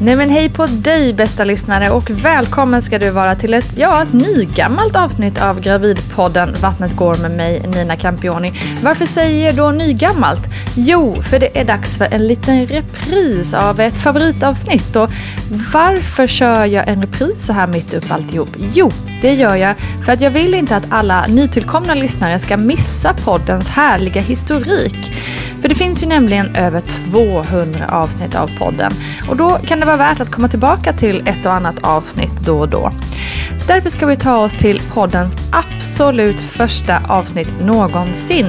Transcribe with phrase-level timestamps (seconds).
[0.00, 4.02] Nej men hej på dig bästa lyssnare och välkommen ska du vara till ett, ja,
[4.02, 8.52] ett nygammalt avsnitt av Gravidpodden Vattnet går med mig Nina Campioni.
[8.82, 10.42] Varför säger jag då nygammalt?
[10.74, 15.10] Jo, för det är dags för en liten repris av ett favoritavsnitt och
[15.72, 18.50] varför kör jag en repris så här mitt upp alltihop?
[18.74, 18.90] Jo,
[19.22, 23.68] det gör jag för att jag vill inte att alla nytillkomna lyssnare ska missa poddens
[23.68, 25.12] härliga historik.
[25.60, 26.80] För det finns ju nämligen över
[27.12, 28.92] 200 avsnitt av podden
[29.28, 32.58] och då kan det vara värt att komma tillbaka till ett och annat avsnitt då
[32.58, 32.92] och då.
[33.66, 38.46] Därför ska vi ta oss till poddens absolut första avsnitt någonsin.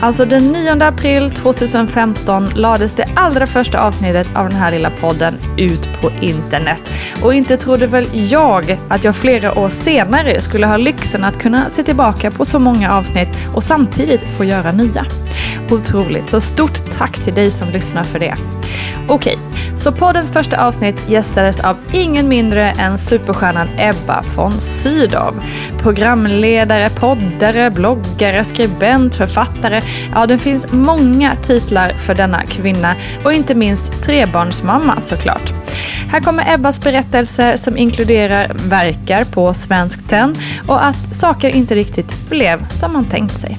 [0.00, 5.34] Alltså den 9 april 2015 lades det allra första avsnittet av den här lilla podden
[5.56, 6.92] ut på internet.
[7.22, 11.70] Och inte trodde väl jag att jag flera år senare skulle ha lyxen att kunna
[11.70, 15.06] se tillbaka på så många avsnitt och samtidigt få göra nya.
[15.70, 18.36] Otroligt, så stort tack till dig som lyssnar för det.
[19.08, 19.38] Okej,
[19.76, 25.34] så poddens första avsnitt gästades av ingen mindre än superstjärnan Ebba von Sydow.
[25.78, 29.82] Programledare, poddare, bloggare, skribent, författare.
[30.14, 32.94] Ja, det finns många titlar för denna kvinna
[33.24, 35.52] och inte minst trebarnsmamma såklart.
[36.10, 40.36] Här kommer Ebbas berättelser som inkluderar verkar på Svensk Tenn
[40.68, 43.58] och att saker inte riktigt blev som man tänkt sig.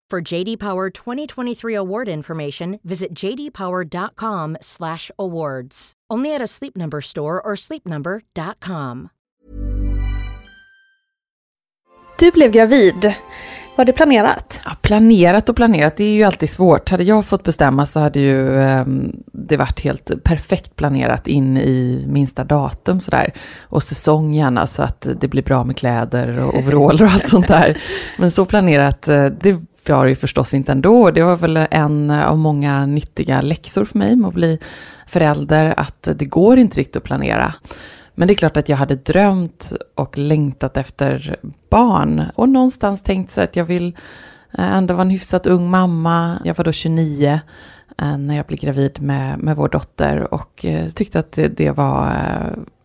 [0.11, 5.91] For JD Power 2023 award information, visit jdpower.com/awards.
[6.13, 9.09] Only at a Sleep Number store or sleepnumber.com.
[12.19, 13.13] Du blev gravid.
[13.75, 14.61] Var det planerat?
[14.65, 16.89] Ja, planerat och planerat, det är ju alltid svårt.
[16.89, 18.85] Hade jag fått bestämma så hade ju eh,
[19.33, 23.33] det varit helt perfekt planerat in i minsta datum sådär.
[23.61, 27.47] Och säsong gärna så att det blir bra med kläder och overaller och allt sånt
[27.47, 27.77] där.
[28.17, 31.11] Men så planerat, eh, det var det ju förstås inte ändå.
[31.11, 34.59] Det var väl en av många nyttiga läxor för mig med att bli
[35.07, 37.53] förälder, att det går inte riktigt att planera.
[38.15, 41.35] Men det är klart att jag hade drömt och längtat efter
[41.69, 43.87] barn och någonstans tänkt så att jag vill
[44.57, 46.37] eh, ändå vara en hyfsat ung mamma.
[46.43, 47.39] Jag var då 29
[47.97, 51.71] eh, när jag blev gravid med, med vår dotter och eh, tyckte att det, det
[51.71, 52.15] var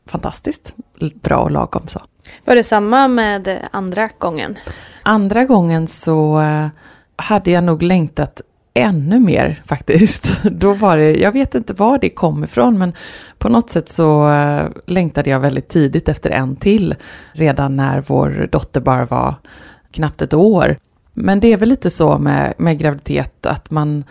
[0.06, 0.74] fantastiskt
[1.22, 2.00] bra och lagom så.
[2.44, 4.56] Var det samma med andra gången?
[5.02, 6.66] Andra gången så eh,
[7.16, 8.42] hade jag nog längtat
[8.74, 10.42] ännu mer faktiskt.
[10.42, 12.92] Då var det, jag vet inte var det kom ifrån, men
[13.38, 16.94] på något sätt så eh, längtade jag väldigt tidigt efter en till,
[17.32, 19.34] redan när vår dotter bara var
[19.90, 20.76] knappt ett år.
[21.12, 24.04] Men det är väl lite så med, med graviditet, att man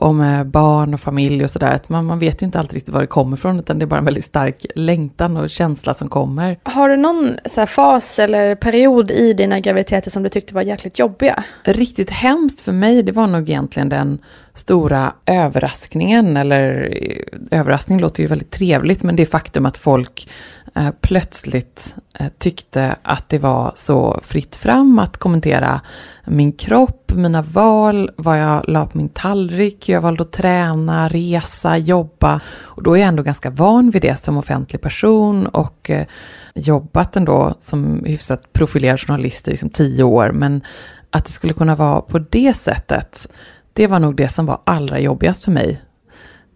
[0.00, 2.94] och med barn och familj och sådär, att man, man vet ju inte alltid riktigt
[2.94, 6.08] var det kommer ifrån, utan det är bara en väldigt stark längtan och känsla som
[6.08, 6.58] kommer.
[6.62, 10.98] Har du någon så fas eller period i dina graviditeter som du tyckte var jäkligt
[10.98, 11.44] jobbiga?
[11.64, 14.18] Riktigt hemskt för mig, det var nog egentligen den
[14.54, 20.28] stora överraskningen, eller eh, överraskning låter ju väldigt trevligt, men det faktum att folk
[20.74, 25.80] eh, plötsligt eh, tyckte att det var så fritt fram att kommentera
[26.24, 31.08] min kropp, mina val, vad jag la på min tallrik, hur jag valde att träna,
[31.08, 32.40] resa, jobba.
[32.62, 36.06] Och då är jag ändå ganska van vid det som offentlig person och eh,
[36.54, 40.32] jobbat ändå som hyfsat profilerad journalist i liksom tio år.
[40.32, 40.62] Men
[41.10, 43.28] att det skulle kunna vara på det sättet,
[43.72, 45.80] det var nog det som var allra jobbigast för mig.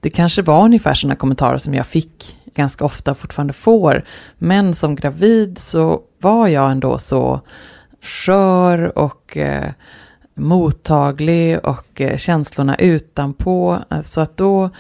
[0.01, 4.05] Det kanske var ungefär sådana kommentarer som jag fick ganska ofta fortfarande får.
[4.39, 7.41] Men som gravid så var jag ändå så
[8.01, 9.71] skör och eh,
[10.35, 13.79] mottaglig och eh, känslorna utanpå.
[14.03, 14.71] Så att då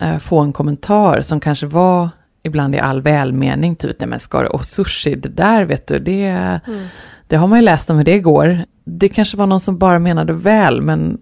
[0.00, 2.08] eh, få en kommentar som kanske var
[2.42, 5.98] ibland i all välmening, typ nej men ska du, och sushi, det där vet du,
[5.98, 6.26] det,
[6.66, 6.86] mm.
[7.26, 8.58] det har man ju läst om hur det går.
[8.84, 11.18] Det kanske var någon som bara menade väl, men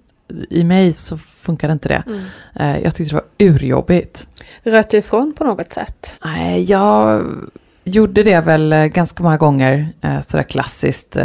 [0.51, 2.03] i mig så funkar inte det.
[2.07, 2.21] Mm.
[2.55, 4.27] Eh, jag tyckte det var urjobbigt.
[4.63, 6.17] Röt du ifrån på något sätt?
[6.25, 7.27] Nej, jag
[7.85, 11.17] gjorde det väl eh, ganska många gånger, eh, sådär klassiskt,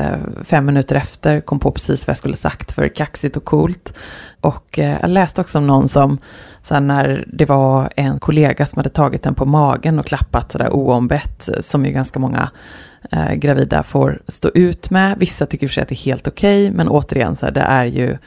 [0.43, 3.97] fem minuter efter, kom på precis vad jag skulle sagt för kaxigt och coolt.
[4.41, 6.17] Och jag läste också om någon som,
[6.61, 10.69] sen när det var en kollega som hade tagit den på magen och klappat sådär
[10.71, 12.49] oombett, som ju ganska många
[13.35, 15.19] gravida får stå ut med.
[15.19, 17.61] Vissa tycker för sig att det är helt okej, okay, men återigen, så här, det
[17.61, 18.17] är ju eh,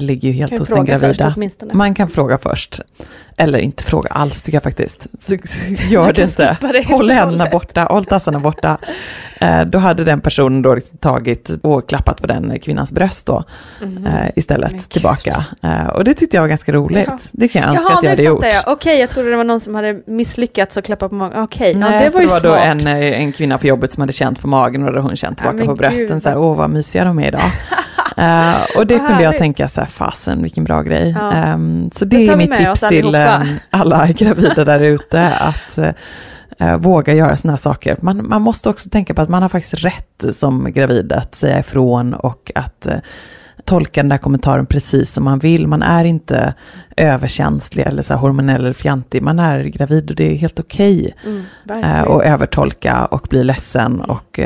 [0.00, 1.34] ligger ju helt hos den gravida.
[1.72, 2.80] Man kan fråga först.
[3.36, 5.06] Eller inte fråga alls tycker jag faktiskt.
[5.90, 6.56] Gör det inte.
[6.60, 8.78] Det Håll händerna borta, håll tassarna borta.
[9.40, 13.44] Eh, då hade den personen då liksom tagit och klappat på den kvinnans bröst då
[13.82, 14.06] mm.
[14.06, 15.44] eh, istället tillbaka.
[15.62, 17.06] Eh, och det tyckte jag var ganska roligt.
[17.06, 17.18] Jaha.
[17.32, 18.38] Det kan jag önska Jaha, att jag hade gjort.
[18.44, 21.42] Okej, okay, jag trodde det var någon som hade misslyckats och klappat på magen.
[21.42, 21.92] Okej, okay.
[21.92, 22.42] ja, det var ju smart.
[22.42, 22.82] det var smart.
[22.82, 25.08] då en, eh, en kvinna på jobbet som hade känt på magen och då hade
[25.08, 26.06] hon känt tillbaka ja, på brösten.
[26.06, 26.22] Gud.
[26.22, 27.40] Så här, åh vad mysiga de är idag.
[28.18, 31.16] Uh, och det kunde jag tänka så här, fasen vilken bra grej.
[31.18, 31.54] Ja.
[31.54, 35.78] Um, så det, det är mitt tips till um, alla gravida där ute, att
[36.60, 37.96] uh, våga göra sådana här saker.
[38.00, 41.58] Man, man måste också tänka på att man har faktiskt rätt som gravid att säga
[41.58, 42.94] ifrån och att uh,
[43.64, 45.66] tolka den där kommentaren precis som man vill.
[45.66, 46.54] Man är inte
[46.96, 49.22] överkänslig eller så hormonell eller fjantig.
[49.22, 51.14] Man är gravid och det är helt okej.
[51.64, 51.82] Okay.
[51.82, 54.40] Mm, och övertolka och bli ledsen och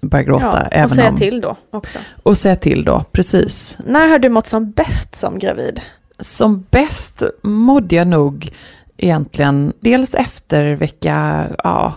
[0.00, 0.68] börja gråta.
[0.70, 1.16] Ja, och säga om...
[1.16, 1.98] till då också.
[2.22, 3.76] Och säga till då, precis.
[3.86, 5.80] När har du mått som bäst som gravid?
[6.18, 8.52] Som bäst mådde jag nog
[8.96, 11.94] egentligen dels efter vecka ja,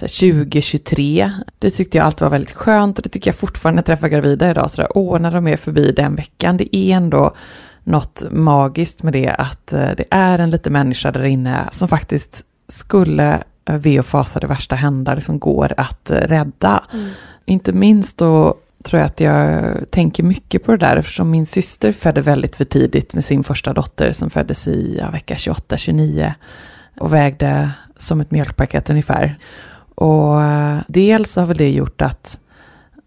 [0.00, 1.30] 2023.
[1.58, 4.08] Det tyckte jag alltid var väldigt skönt och det tycker jag fortfarande när jag träffar
[4.08, 4.70] gravida idag.
[4.70, 6.56] Så där, åh, när de är förbi den veckan.
[6.56, 7.34] Det är ändå
[7.84, 12.44] något magiskt med det att eh, det är en liten människa där inne som faktiskt
[12.68, 16.84] skulle ve och fasa det värsta hända, liksom går att eh, rädda.
[16.92, 17.10] Mm.
[17.44, 21.92] Inte minst då tror jag att jag tänker mycket på det där eftersom min syster
[21.92, 26.32] födde väldigt för tidigt med sin första dotter som föddes i ja, vecka 28-29
[27.00, 29.38] och vägde som ett mjölkpaket ungefär.
[29.94, 32.38] Och uh, dels har väl det gjort att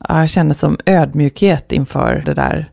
[0.08, 2.70] ja, jag känner som ödmjukhet inför det där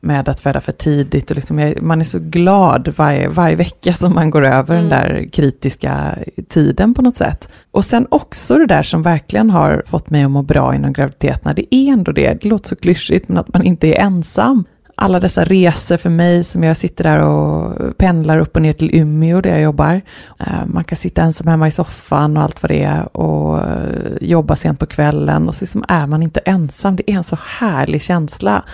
[0.00, 1.30] med att föda för tidigt.
[1.30, 4.88] Och liksom, man är så glad varje, varje vecka som man går över mm.
[4.88, 7.48] den där kritiska tiden på något sätt.
[7.70, 11.54] Och sen också det där som verkligen har fått mig att må bra inom graviditeterna,
[11.54, 14.64] det är ändå det, det låter så klyschigt, men att man inte är ensam.
[15.00, 18.94] Alla dessa resor för mig som jag sitter där och pendlar upp och ner till
[18.94, 20.00] Umeå där jag jobbar.
[20.38, 24.12] Eh, man kan sitta ensam hemma i soffan och allt vad det är och eh,
[24.20, 26.96] jobba sent på kvällen och så liksom är man inte ensam.
[26.96, 28.64] Det är en så härlig känsla.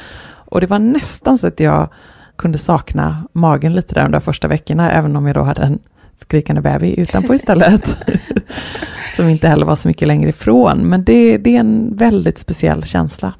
[0.44, 1.88] Och det var nästan så att jag
[2.36, 5.78] kunde sakna magen lite där de där första veckorna, även om jag då hade en
[6.20, 7.98] skrikande bebis utanpå istället.
[9.16, 10.78] som inte heller var så mycket längre ifrån.
[10.78, 13.32] Men det, det är en väldigt speciell känsla.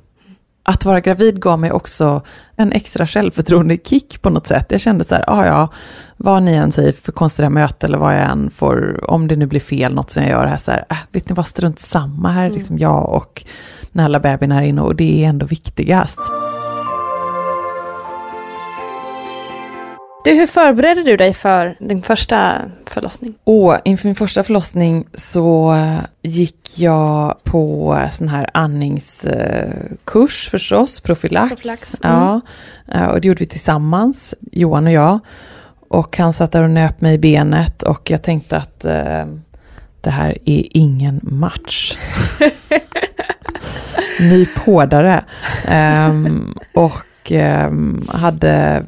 [0.63, 2.23] Att vara gravid gav mig också
[2.57, 4.67] en extra självförtroende-kick på något sätt.
[4.69, 5.69] Jag kände så här, ah, ja,
[6.17, 9.47] vad ni än säger för konstiga möten eller vad jag än får, om det nu
[9.47, 12.29] blir fel något som jag gör här, så här, äh, vet ni vad, strunt samma,
[12.29, 12.59] här är mm.
[12.59, 13.45] liksom jag och
[13.93, 16.21] den här bebisen här inne och det är ändå viktigast.
[20.25, 23.35] Du, hur förberedde du dig för din första förlossning?
[23.45, 25.77] Och inför min första förlossning så
[26.23, 31.51] gick jag på sån här andningskurs förstås, profylax.
[31.51, 32.17] Profylax, mm.
[32.17, 32.41] Ja,
[32.95, 35.19] eh, och det gjorde vi tillsammans, Johan och jag.
[35.89, 39.27] Och han satt där och nöp mig i benet och jag tänkte att eh,
[40.01, 41.97] det här är ingen match.
[44.21, 45.25] Nyp hårdare.
[46.09, 48.85] Um, och um, hade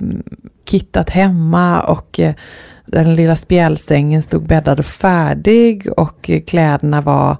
[0.67, 2.33] kittat hemma och uh,
[2.87, 7.37] den lilla spjälstängen stod bäddad och färdig och uh, kläderna var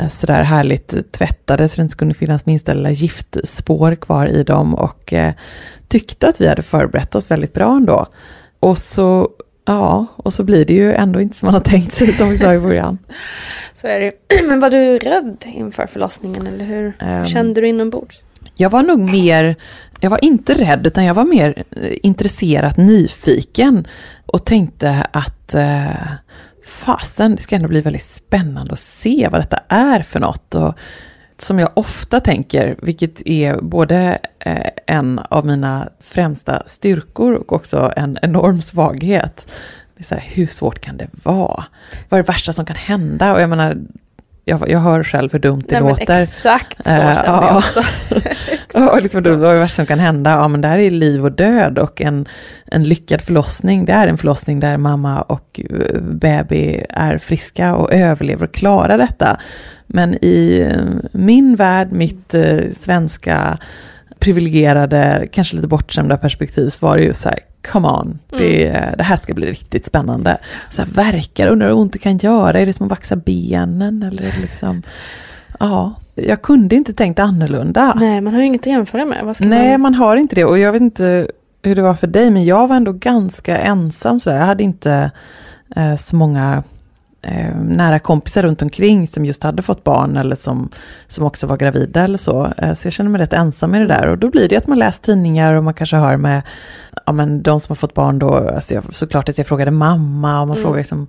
[0.00, 4.74] uh, sådär härligt tvättade så det inte skulle finnas minsta lilla giftspår kvar i dem
[4.74, 5.14] och
[5.88, 8.06] tyckte att vi hade förberett oss väldigt bra ändå.
[8.60, 9.28] Och så,
[9.64, 12.38] ja, och så blir det ju ändå inte som man har tänkt sig som vi
[12.38, 12.98] sa i början.
[13.74, 14.12] Så är det.
[14.48, 18.22] Men var du rädd inför förlossningen eller hur um, kände du inombords?
[18.54, 19.56] Jag var nog mer,
[20.00, 23.86] jag var inte rädd utan jag var mer eh, intresserad, intresserat nyfiken
[24.26, 26.12] och tänkte att eh,
[26.66, 30.54] fasen, det ska ändå bli väldigt spännande att se vad detta är för något.
[30.54, 30.74] Och
[31.38, 37.92] som jag ofta tänker, vilket är både eh, en av mina främsta styrkor och också
[37.96, 39.52] en enorm svaghet.
[39.96, 41.64] Det är så här, hur svårt kan det vara?
[42.08, 43.34] Vad är det värsta som kan hända?
[43.34, 43.76] Och jag menar,
[44.48, 46.22] jag, jag hör själv hur dumt det Nej, låter.
[46.22, 47.80] Exakt så känner uh, jag också.
[48.74, 50.30] och liksom, vad är det värsta som kan hända?
[50.30, 52.26] Ja, men det här är liv och död och en,
[52.66, 57.92] en lyckad förlossning, det är en förlossning där mamma och eh, baby är friska och
[57.92, 59.40] överlever och klarar detta.
[59.86, 63.58] Men i eh, min värld, mitt eh, svenska
[64.18, 67.38] privilegierade, kanske lite bortskämda perspektiv, så var det ju så här,
[67.68, 68.94] come on, det, mm.
[68.98, 70.38] det här ska bli riktigt spännande.
[70.70, 74.02] Så här, verkar, undrar hur ont det kan göra, är det som att vaxa benen
[74.02, 74.82] eller är det liksom,
[75.60, 75.94] ja.
[76.14, 77.94] Jag kunde inte tänkt annorlunda.
[77.96, 79.36] Nej, man har ju inget att jämföra med.
[79.40, 79.80] Nej, man...
[79.80, 81.30] man har inte det och jag vet inte
[81.62, 85.10] hur det var för dig, men jag var ändå ganska ensam så Jag hade inte
[85.76, 86.62] eh, så många
[87.22, 90.70] eh, nära kompisar runt omkring som just hade fått barn eller som,
[91.06, 92.52] som också var gravida eller så.
[92.58, 94.66] Eh, så jag känner mig rätt ensam i det där och då blir det att
[94.66, 96.42] man läser tidningar och man kanske hör med
[97.06, 100.40] ja, men de som har fått barn då, alltså jag, såklart att jag frågade mamma
[100.40, 100.62] och man mm.
[100.62, 101.06] frågar liksom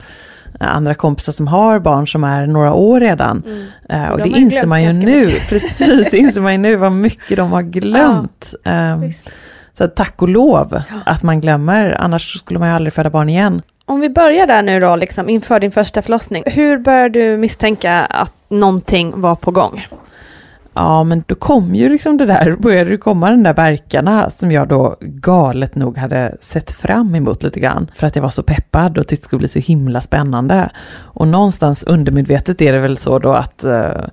[0.60, 3.44] andra kompisar som har barn som är några år redan.
[3.46, 4.04] Mm.
[4.04, 5.50] Uh, och de det inser man ju nu, mycket.
[5.50, 8.54] precis, det inser man ju nu vad mycket de har glömt.
[8.64, 9.14] Ja, um,
[9.78, 11.00] så tack och lov ja.
[11.06, 13.62] att man glömmer, annars skulle man ju aldrig föda barn igen.
[13.90, 16.44] Om vi börjar där nu då, liksom, inför din första förlossning.
[16.46, 19.86] Hur började du misstänka att någonting var på gång?
[20.74, 24.52] Ja, men då kom ju liksom det där, började det komma den där verkarna som
[24.52, 27.92] jag då galet nog hade sett fram emot lite grann.
[27.96, 30.70] För att jag var så peppad och tyckte det skulle bli så himla spännande.
[30.92, 34.04] Och någonstans undermedvetet är det väl så då att eh,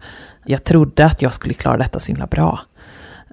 [0.45, 2.61] jag trodde att jag skulle klara detta så himla bra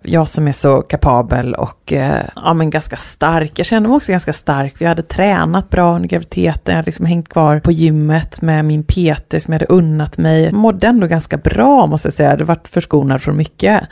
[0.03, 3.59] jag som är så kapabel och eh, ja, men ganska stark.
[3.59, 4.73] Jag kände mig också ganska stark.
[4.77, 6.71] Vi hade tränat bra under graviditeten.
[6.71, 10.43] Jag hade liksom hängt kvar på gymmet med min PT som jag hade unnat mig.
[10.43, 12.27] Jag mådde ändå ganska bra måste jag säga.
[12.27, 13.83] Jag hade varit förskonad från mycket.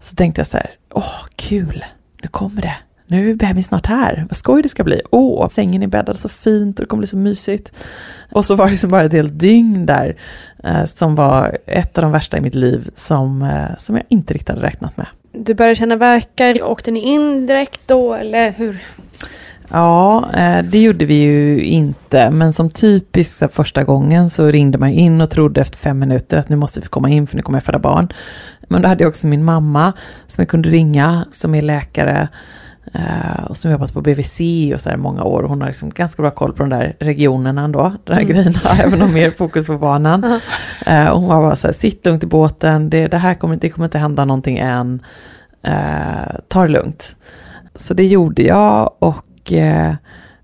[0.00, 1.84] Så tänkte jag så här, åh kul,
[2.22, 2.76] nu kommer det.
[3.10, 5.00] Nu är bebisen snart här, vad skoj det ska bli.
[5.10, 7.72] Åh, sängen är bäddad så fint och det kommer bli så mysigt.
[8.32, 10.16] Och så var det liksom bara ett helt dygn där
[10.64, 14.34] eh, som var ett av de värsta i mitt liv som, eh, som jag inte
[14.34, 15.06] riktigt hade räknat med.
[15.32, 18.78] Du började känna verkar, åkte ni in direkt då eller hur?
[19.68, 24.88] Ja, eh, det gjorde vi ju inte, men som typiskt första gången så ringde man
[24.88, 27.56] in och trodde efter fem minuter att nu måste vi komma in för nu kommer
[27.56, 28.08] jag föda barn.
[28.60, 29.92] Men då hade jag också min mamma
[30.28, 32.28] som jag kunde ringa, som är läkare
[32.94, 34.40] Uh, och som jobbat på BVC
[34.74, 35.42] och så här många år.
[35.42, 38.32] Hon har liksom ganska bra koll på de där regionerna ändå, de här mm.
[38.32, 40.24] grejerna, även om mer fokus på barnen.
[40.24, 40.38] Uh
[40.88, 43.56] uh, och hon var bara så här, sitt lugnt i båten, det, det här kommer,
[43.56, 45.02] det kommer inte hända någonting än.
[45.68, 47.16] Uh, ta det lugnt.
[47.74, 49.52] Så det gjorde jag och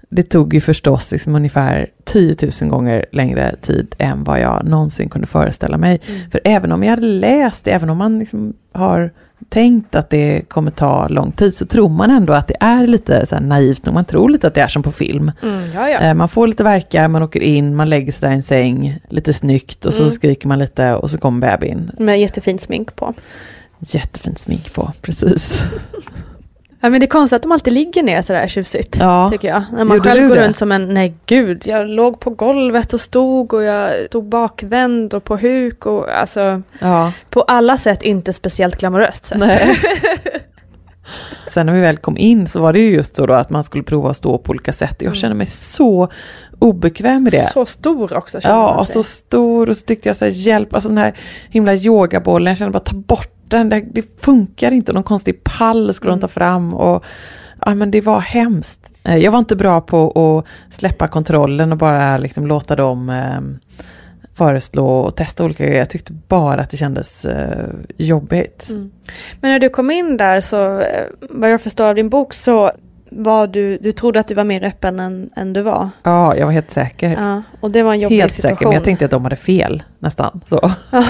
[0.09, 5.09] det tog ju förstås liksom ungefär 10 000 gånger längre tid än vad jag någonsin
[5.09, 6.01] kunde föreställa mig.
[6.07, 6.31] Mm.
[6.31, 9.13] För även om jag hade läst, även om man liksom har
[9.49, 13.27] tänkt att det kommer ta lång tid, så tror man ändå att det är lite
[13.27, 15.33] så naivt, man tror lite att det är som på film.
[15.43, 15.99] Mm, ja, ja.
[16.01, 19.01] Eh, man får lite verkar, man åker in, man lägger sig där i en säng,
[19.09, 20.11] lite snyggt och så mm.
[20.11, 21.91] skriker man lite och så kommer bebisen.
[21.99, 23.15] Med jättefint smink på.
[23.79, 25.63] Jättefint smink på, precis.
[26.81, 29.31] Ja men det är konstigt att de alltid ligger ner sådär tjusigt, ja.
[29.31, 29.63] tycker jag.
[29.73, 30.45] När man Gjorde själv går det?
[30.47, 35.15] runt som en, nej gud, jag låg på golvet och stod och jag stod bakvänd
[35.15, 37.13] och på huk och alltså ja.
[37.31, 39.33] på alla sätt inte speciellt glamoröst.
[39.37, 39.77] Nej.
[41.49, 43.65] Sen när vi väl kom in så var det ju just så då att man
[43.65, 44.97] skulle prova att stå på olika sätt.
[44.99, 45.15] Jag mm.
[45.15, 46.09] kände mig så
[46.59, 47.51] obekväm med det.
[47.53, 50.99] Så stor också Ja, så stor och så tyckte jag så här, hjälp, alltså den
[50.99, 51.15] här
[51.51, 55.95] himla yogabollen, jag kände bara ta bort den, det, det funkar inte, någon konstig pall
[55.95, 56.21] skulle mm.
[56.21, 57.05] de ta fram och
[57.61, 58.93] ja, men det var hemskt.
[59.05, 63.41] Eh, jag var inte bra på att släppa kontrollen och bara liksom låta dem eh,
[64.35, 65.79] föreslå och testa olika grejer.
[65.79, 68.67] Jag tyckte bara att det kändes eh, jobbigt.
[68.71, 68.91] Mm.
[69.41, 72.73] Men när du kom in där så, eh, vad jag förstår av din bok så
[73.11, 75.89] var du, du trodde att du var mer öppen än, än du var.
[76.03, 77.11] Ja, jag var helt säker.
[77.11, 78.49] Ja, och det var en jobbig helt situation.
[78.49, 80.41] Helt säker, men jag tänkte att de hade fel nästan.
[80.49, 80.71] Så.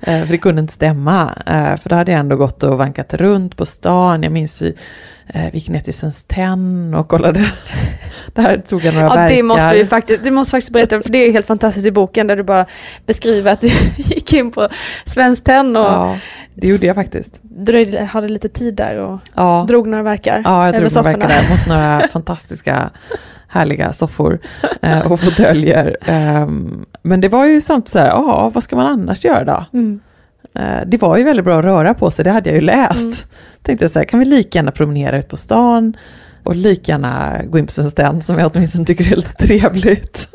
[0.00, 1.34] Eh, för det kunde inte stämma.
[1.46, 4.22] Eh, för då hade jag ändå gått och vankat runt på stan.
[4.22, 4.74] Jag minns vi
[5.26, 7.50] eh, vi gick ner till Svenskt Tenn och kollade.
[8.32, 9.36] Där tog jag några ja, verkar.
[9.36, 12.26] Det måste vi faktiskt, du måste faktiskt berätta, för det är helt fantastiskt i boken
[12.26, 12.66] där du bara
[13.06, 13.66] beskriver att du
[13.96, 14.68] gick in på
[15.04, 16.18] Svenskt Tenn och ja,
[16.54, 17.40] det gjorde jag faktiskt.
[17.42, 19.64] Dröjde, hade lite tid där och ja.
[19.68, 20.42] drog några verkar.
[20.44, 22.90] Ja, jag drog några verkar där mot några fantastiska
[23.48, 24.38] härliga soffor
[24.82, 25.96] eh, och fåtöljer.
[26.08, 29.64] Um, men det var ju sånt så här, ja, vad ska man annars göra då?
[29.78, 30.00] Mm.
[30.60, 33.00] Uh, det var ju väldigt bra att röra på sig, det hade jag ju läst.
[33.00, 33.14] Mm.
[33.62, 35.96] Tänkte jag så här, kan vi lika gärna promenera ut på stan
[36.46, 40.28] och lika gärna gå in på Svenskt som jag åtminstone tycker är lite trevligt.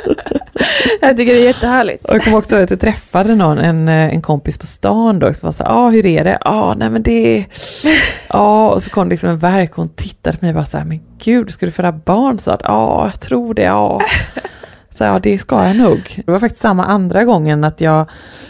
[1.01, 2.05] jag tycker det är jättehärligt.
[2.05, 5.19] Och jag kommer också ihåg att jag träffade någon, en, eh, en kompis på stan
[5.19, 6.37] då, som var så ja ah, hur är det?
[6.41, 7.45] Ja, ah, nej men det
[8.29, 10.55] Ja, ah, och så kom det liksom en verk och hon tittade på mig och
[10.55, 12.39] bara så här, men gud, ska du föda barn?
[12.39, 14.01] Så att, ja, jag tror det, ja.
[15.01, 16.21] Så ja, det ska jag nog.
[16.25, 18.09] Det var faktiskt samma andra gången att jag,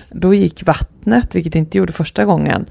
[0.09, 2.65] då gick vattnet, vilket jag inte gjorde första gången.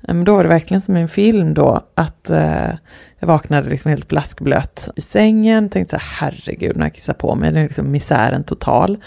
[0.00, 2.70] Men då var det verkligen som en film då, att eh,
[3.18, 7.34] jag vaknade liksom helt blaskblöt i sängen, tänkte så här, herregud, när jag kissar på
[7.34, 8.98] mig, det är liksom misären total.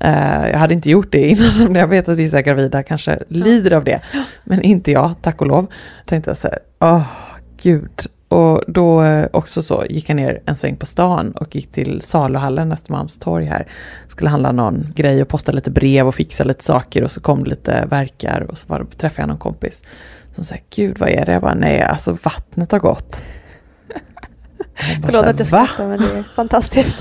[0.00, 3.72] Eh, jag hade inte gjort det innan, men jag vet att vissa gravida kanske lider
[3.72, 4.00] av det,
[4.44, 5.66] men inte jag, tack och lov.
[6.06, 7.06] Tänkte så här, åh, oh,
[7.62, 8.00] gud.
[8.28, 12.00] Och då eh, också så gick jag ner en sväng på stan och gick till
[12.00, 13.66] saluhallen, Östermalmstorg här.
[14.08, 17.44] Skulle handla någon grej och posta lite brev och fixa lite saker och så kom
[17.44, 19.82] det lite verkar och så var, träffade jag någon kompis.
[20.34, 21.32] Som sa, gud vad är det?
[21.32, 23.24] Jag bara, nej alltså vattnet har gått.
[25.04, 26.96] Förlåt att jag skrattar men det är fantastiskt.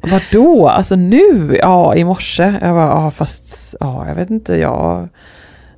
[0.00, 0.68] Vadå?
[0.68, 1.58] Alltså nu?
[1.60, 2.58] Ja, i morse.
[2.62, 5.08] Jag bara, ja fast, ja jag vet inte, jag,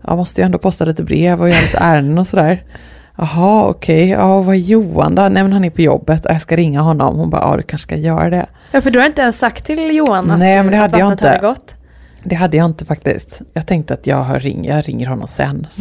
[0.06, 2.62] jag måste ju ändå posta lite brev och göra lite ärenden och sådär.
[3.18, 4.08] Jaha, okej, okay.
[4.08, 5.22] ja vad är Johan då?
[5.22, 7.16] Nej men han är på jobbet, jag ska ringa honom.
[7.16, 8.46] Hon bara, ja du kanske ska göra det.
[8.72, 11.12] Ja för du har inte ens sagt till Johan att, Nej, men det hade jag
[11.12, 11.28] inte.
[11.28, 11.74] hade gått?
[12.22, 13.42] Det hade jag inte faktiskt.
[13.52, 15.66] Jag tänkte att jag, ring, jag ringer honom sen.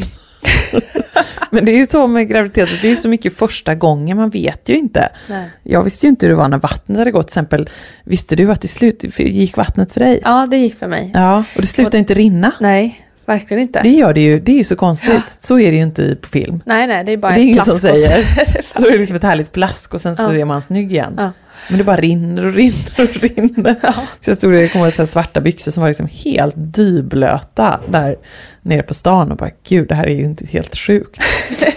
[1.51, 4.29] Men det är ju så med graviditet, det är ju så mycket första gången, man
[4.29, 5.09] vet ju inte.
[5.27, 5.49] Nej.
[5.63, 7.69] Jag visste ju inte hur det var när vattnet hade gått, till exempel.
[8.03, 10.19] Visste du att det slut gick vattnet för dig?
[10.23, 11.11] Ja, det gick för mig.
[11.13, 12.51] Ja, och det slutade och, inte rinna.
[12.59, 13.81] Nej, verkligen inte.
[13.81, 15.09] Det gör det ju, det är ju så konstigt.
[15.13, 15.21] Ja.
[15.39, 16.61] Så är det ju inte på film.
[16.65, 18.25] Nej, nej, det är bara det är ingen som säger.
[18.81, 20.33] Då är det liksom ett härligt plask och sen så ja.
[20.33, 21.13] är man snygg igen.
[21.17, 21.31] Ja.
[21.69, 23.75] Men det bara rinner och rinner och rinner.
[23.81, 23.93] Ja.
[23.93, 28.15] Så jag stod det kom så svarta byxor som var liksom helt dyblöta där
[28.61, 31.21] nere på stan och bara gud det här är ju inte helt sjukt.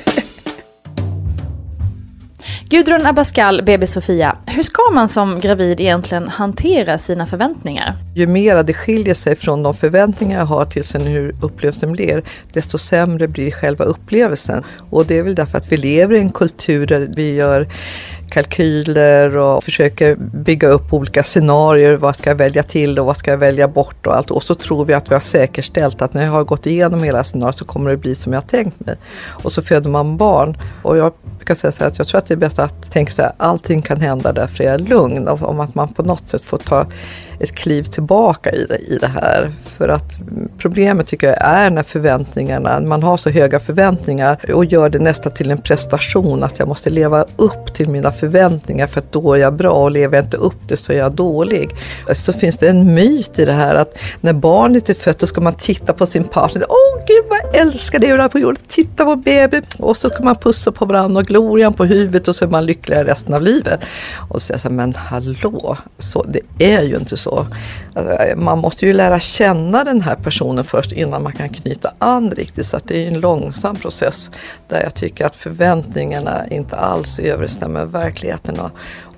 [2.70, 4.36] Gudrun Abascal, BB Sofia.
[4.46, 7.94] Hur ska man som gravid egentligen hantera sina förväntningar?
[8.14, 12.22] Ju mer det skiljer sig från de förväntningar jag har till sen hur upplevelsen blir,
[12.52, 14.64] desto sämre blir själva upplevelsen.
[14.90, 17.68] Och det är väl därför att vi lever i en kultur där vi gör
[18.30, 21.96] kalkyler och försöker bygga upp olika scenarier.
[21.96, 24.30] Vad ska jag välja till och vad ska jag välja bort och allt.
[24.30, 27.24] Och så tror vi att vi har säkerställt att när jag har gått igenom hela
[27.24, 28.96] scenariot så kommer det bli som jag tänkt mig.
[29.28, 30.56] Och så föder man barn.
[30.82, 33.12] Och jag brukar säga så här att jag tror att det är bäst att tänka
[33.12, 35.28] så här, allting kan hända därför jag är lugn.
[35.28, 36.86] Om att man på något sätt får ta
[37.40, 39.52] ett kliv tillbaka i det, i det här.
[39.64, 40.18] För att
[40.58, 45.32] problemet tycker jag är när förväntningarna, man har så höga förväntningar och gör det nästan
[45.32, 49.38] till en prestation att jag måste leva upp till mina förväntningar för att då är
[49.38, 51.70] jag bra och lever jag inte upp det så är jag dålig.
[52.14, 55.40] Så finns det en myt i det här att när barnet är fött så ska
[55.40, 56.66] man titta på sin partner.
[56.68, 58.62] Åh gud vad jag älskar det jag på jorden.
[58.68, 59.60] Titta på baby.
[59.78, 62.66] Och så kan man pussa på varandra och glorian på huvudet och så är man
[62.66, 63.80] lyckligare resten av livet.
[64.30, 67.46] Och så säger jag så här, men hallå, så, det är ju inte så så.
[68.36, 72.66] Man måste ju lära känna den här personen först innan man kan knyta an riktigt.
[72.66, 74.30] Så det är en långsam process
[74.68, 78.56] där jag tycker att förväntningarna inte alls överensstämmer med verkligheten.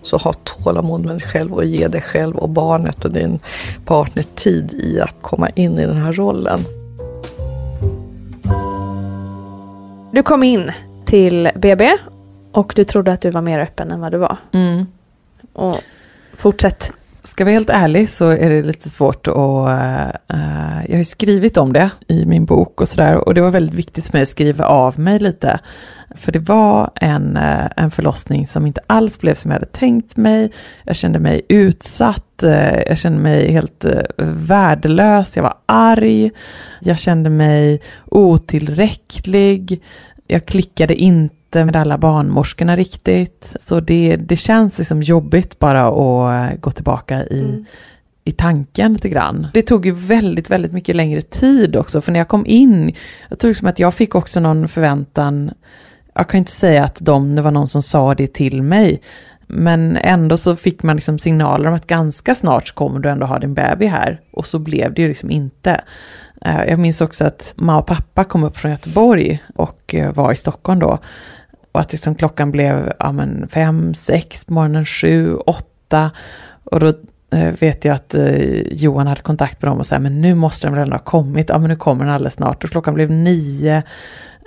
[0.03, 3.39] Så ha tålamod med dig själv och ge dig själv och barnet och din
[3.85, 6.61] partner tid i att komma in i den här rollen.
[10.13, 10.71] Du kom in
[11.05, 11.93] till BB
[12.53, 14.37] och du trodde att du var mer öppen än vad du var.
[14.53, 14.87] Mm.
[15.53, 15.77] Och
[16.37, 16.93] fortsätt
[17.25, 19.35] ska jag vara helt ärlig så är det lite svårt att...
[19.35, 23.51] Uh, jag har ju skrivit om det i min bok och sådär och det var
[23.51, 25.61] väldigt viktigt för mig att skriva av mig lite.
[26.15, 30.17] För det var en, uh, en förlossning som inte alls blev som jag hade tänkt
[30.17, 30.53] mig.
[30.85, 33.85] Jag kände mig utsatt, uh, jag kände mig helt
[34.19, 36.31] värdelös, jag var arg,
[36.81, 39.83] jag kände mig otillräcklig,
[40.27, 43.57] jag klickade inte inte med alla barnmorskorna riktigt.
[43.61, 47.65] Så det, det känns liksom jobbigt bara att gå tillbaka i, mm.
[48.25, 49.47] i tanken lite grann.
[49.53, 52.95] Det tog ju väldigt, väldigt mycket längre tid också, för när jag kom in,
[53.29, 55.51] jag tror liksom att jag fick också någon förväntan,
[56.15, 59.01] jag kan inte säga att de, det var någon som sa det till mig,
[59.47, 63.27] men ändå så fick man liksom signaler om att ganska snart så kommer du ändå
[63.27, 64.21] ha din bebis här.
[64.33, 65.81] Och så blev det ju liksom inte.
[66.45, 70.33] Eh, jag minns också att mamma och pappa kom upp från Göteborg och eh, var
[70.33, 70.99] i Stockholm då.
[71.73, 76.11] Och att liksom klockan blev ja, men fem, sex, morgonen sju, åtta.
[76.65, 76.89] Och då
[77.33, 80.67] eh, vet jag att eh, Johan hade kontakt med dem och sa, men nu måste
[80.67, 81.49] den redan ha kommit.
[81.49, 82.65] Ja, men nu kommer den alldeles snart.
[82.65, 83.83] Och klockan blev nio.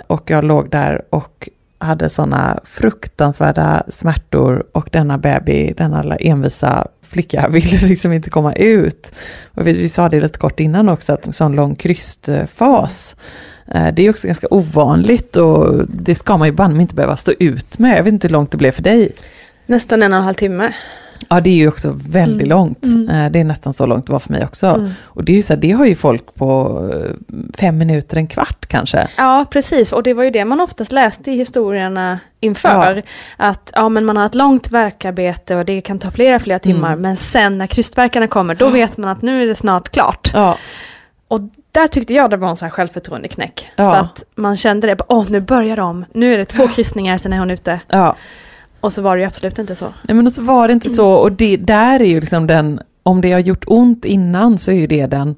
[0.07, 7.47] Och jag låg där och hade sådana fruktansvärda smärtor och denna baby, denna envisa flicka
[7.51, 9.11] ville liksom inte komma ut.
[9.53, 13.23] Och vi, vi sa det lite kort innan också, att en sån lång krystfas, eh,
[13.65, 17.79] det är också ganska ovanligt och det ska man ju banne inte behöva stå ut
[17.79, 17.97] med.
[17.97, 19.11] Jag vet inte hur långt det blev för dig.
[19.65, 20.73] Nästan en och en halv timme.
[21.29, 22.49] Ja, det är ju också väldigt mm.
[22.49, 22.83] långt.
[22.83, 23.09] Mm.
[23.09, 24.67] Eh, det är nästan så långt det var för mig också.
[24.67, 24.91] Mm.
[25.03, 28.65] Och det, är så här, det har ju folk på eh, fem minuter, en kvart
[28.65, 29.07] kanske.
[29.17, 29.91] Ja, precis.
[29.91, 32.95] Och det var ju det man oftast läste i historierna inför.
[32.95, 33.01] Ja.
[33.37, 36.89] Att ja, men man har ett långt verkarbete och det kan ta flera, flera timmar.
[36.89, 37.01] Mm.
[37.01, 40.31] Men sen när krystverkarna kommer, då vet man att nu är det snart klart.
[40.33, 40.57] Ja.
[41.27, 41.41] Och
[41.75, 43.67] där tyckte jag det var en sån här självförtroendeknäck.
[43.75, 43.91] Ja.
[43.91, 47.33] För att man kände det, åh nu börjar de, nu är det två kryssningar, sen
[47.33, 47.79] är hon ute.
[47.87, 48.15] Ja.
[48.79, 49.93] Och så var det ju absolut inte så.
[50.01, 53.21] Nej men så var det inte så och det där är ju liksom den, om
[53.21, 55.35] det har gjort ont innan så är ju det den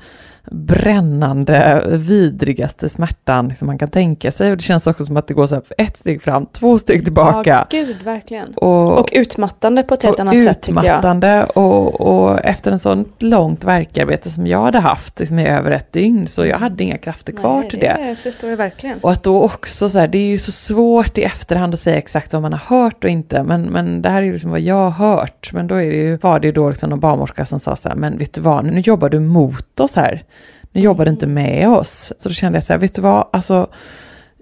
[0.52, 4.52] brännande, vidrigaste smärtan som man kan tänka sig.
[4.52, 7.50] Och det känns också som att det går så ett steg fram, två steg tillbaka.
[7.50, 8.54] Ja, gud, verkligen.
[8.54, 10.86] Och, och utmattande på ett helt annat sätt tycker jag.
[10.86, 15.72] Utmattande och, och efter en sån långt verkarbete som jag hade haft liksom i över
[15.72, 17.98] ett dygn, så jag hade inga krafter kvar Nej, till det.
[18.00, 19.00] det förstår jag verkligen.
[19.00, 21.98] Och att då också så här, det är ju så svårt i efterhand att säga
[21.98, 24.60] exakt vad man har hört och inte, men, men det här är ju liksom vad
[24.60, 25.50] jag har hört.
[25.54, 27.96] Men då är det ju, var det då liksom någon barnmorska som sa så här,
[27.96, 30.24] men vet du vad, nu jobbar du mot oss här.
[30.72, 32.14] Ni jobbade inte med oss.
[32.20, 33.70] Så då kände jag så här, vet du vad, alltså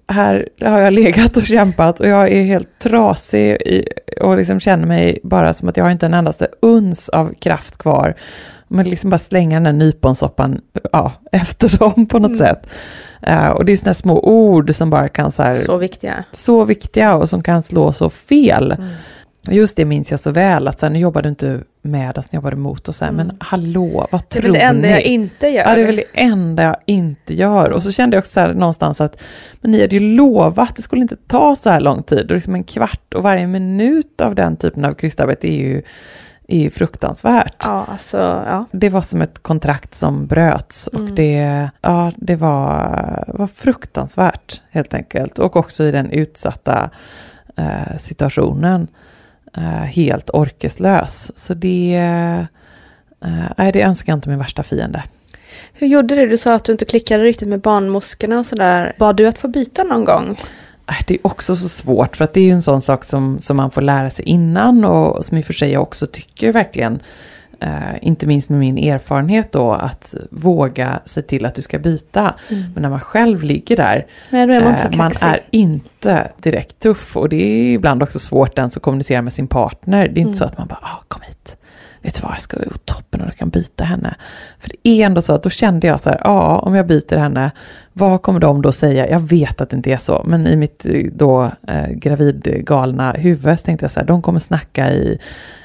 [0.08, 3.56] här har jag legat och kämpat och jag är helt trasig
[4.20, 7.78] och liksom känner mig bara som att jag har inte en endaste uns av kraft
[7.78, 8.14] kvar.
[8.68, 10.60] Men liksom bara slänga den där nyponsoppan
[10.92, 12.38] ja, efter dem på något mm.
[12.38, 12.70] sätt.
[13.28, 16.24] Uh, och det är sådana små ord som bara kan så här, Så viktiga.
[16.32, 18.72] Så viktiga och som kan slå så fel.
[18.72, 18.88] Mm.
[19.50, 22.36] Just det minns jag så väl, att sen nu jobbar du inte med oss, ni
[22.36, 23.02] jobbade mot oss.
[23.02, 23.14] Mm.
[23.14, 24.50] Men hallå, vad tror ni?
[24.50, 25.64] Det är väl det enda jag inte gör.
[25.68, 27.70] Ja, det är väl det enda jag inte gör.
[27.70, 29.22] Och så kände jag också så här, någonstans att,
[29.60, 32.30] men ni hade ju lovat, det skulle inte ta så här lång tid.
[32.30, 35.82] Och liksom en kvart och varje minut av den typen av krystarbete är ju
[36.48, 37.56] är fruktansvärt.
[37.64, 38.64] Ja, alltså, ja.
[38.72, 41.14] Det var som ett kontrakt som bröts och mm.
[41.14, 45.38] det, ja, det var, var fruktansvärt helt enkelt.
[45.38, 46.90] Och också i den utsatta
[47.56, 48.88] eh, situationen.
[49.56, 51.32] Eh, helt orkeslös.
[51.34, 51.96] Så det,
[53.58, 55.02] eh, det önskar jag inte min värsta fiende.
[55.72, 56.28] Hur gjorde du?
[56.28, 58.94] Du sa att du inte klickade riktigt med barnmorskorna och sådär.
[58.98, 60.38] Bad du att få byta någon gång?
[60.88, 63.40] Äh, det är också så svårt för att det är ju en sån sak som,
[63.40, 66.52] som man får lära sig innan och som i och för sig jag också tycker
[66.52, 67.02] verkligen
[67.64, 72.34] Uh, inte minst med min erfarenhet då, att våga se till att du ska byta.
[72.48, 72.64] Mm.
[72.74, 77.16] Men när man själv ligger där, Nej, är man, uh, man, är inte direkt tuff.
[77.16, 79.98] Och det är ibland också svårt ens att kommunicera med sin partner.
[79.98, 80.26] Det är mm.
[80.26, 81.56] inte så att man bara, ah, kom hit.
[82.02, 84.14] Vet du vad, jag ska gå toppen och du kan byta henne.
[84.58, 87.16] För det är ändå så att då kände jag så här, ja, om jag byter
[87.16, 87.50] henne,
[87.98, 89.10] vad kommer de då säga?
[89.10, 93.64] Jag vet att det inte är så, men i mitt då eh, gravidgalna huvud så
[93.64, 95.18] tänkte jag så här, de kommer snacka i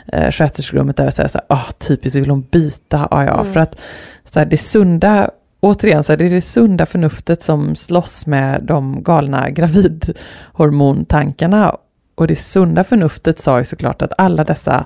[0.08, 3.08] eh, sköterskerummet där och säga så här, ah, typiskt, vill hon byta?
[3.12, 3.54] Ah, ja, mm.
[3.54, 3.80] för att
[4.26, 8.63] så här, det sunda återigen, så här, det är det sunda förnuftet som slåss med
[8.63, 11.78] de galna gravidhormontankarna.
[12.15, 14.86] Och det sunda förnuftet sa ju såklart att alla dessa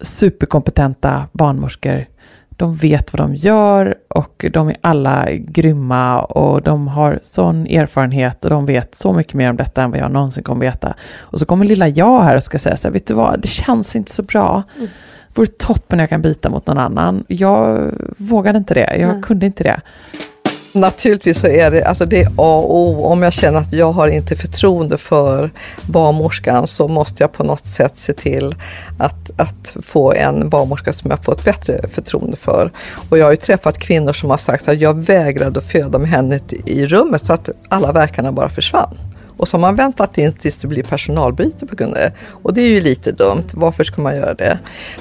[0.00, 2.06] superkompetenta barnmorskor
[2.58, 8.44] de vet vad de gör och de är alla grymma och de har sån erfarenhet
[8.44, 10.94] och de vet så mycket mer om detta än vad jag någonsin kommer veta.
[11.18, 13.48] Och så kommer lilla jag här och ska säga så här, vet du vad, det
[13.48, 14.62] känns inte så bra.
[14.76, 14.88] Mm.
[15.28, 17.24] Det vore toppen jag kan byta mot någon annan.
[17.28, 19.22] Jag vågade inte det, jag Nej.
[19.22, 19.80] kunde inte det.
[20.72, 23.04] Naturligtvis så är det, alltså det är A och O.
[23.04, 25.50] Om jag känner att jag har inte förtroende för
[25.86, 28.54] barnmorskan så måste jag på något sätt se till
[28.98, 32.72] att, att få en barnmorska som jag får ett bättre förtroende för.
[33.10, 36.10] Och jag har ju träffat kvinnor som har sagt att jag vägrade att föda med
[36.10, 38.98] henne i rummet så att alla verkarna bara försvann.
[39.38, 42.12] Och så har man väntat in tills det blir personalbyte på grund av det.
[42.42, 43.44] Och det är ju lite dumt.
[43.54, 44.58] Varför ska man göra det?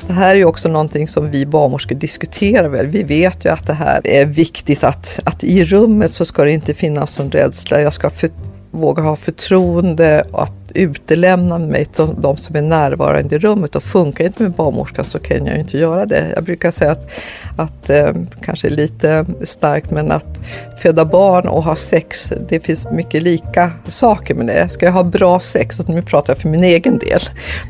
[0.07, 2.87] Det här är ju också någonting som vi barnmorskor diskuterar väl.
[2.87, 6.51] Vi vet ju att det här är viktigt att, att i rummet så ska det
[6.51, 7.81] inte finnas någon rädsla.
[7.81, 8.29] Jag ska för,
[8.71, 13.83] våga ha förtroende och att utelämna mig till de som är närvarande i rummet och
[13.83, 16.31] funkar inte med barnmorskan så kan jag inte göra det.
[16.35, 17.09] Jag brukar säga att,
[17.57, 20.39] att eh, kanske lite starkt men att
[20.77, 24.69] föda barn och ha sex, det finns mycket lika saker med det.
[24.69, 27.21] Ska jag ha bra sex, och nu pratar jag för min egen del,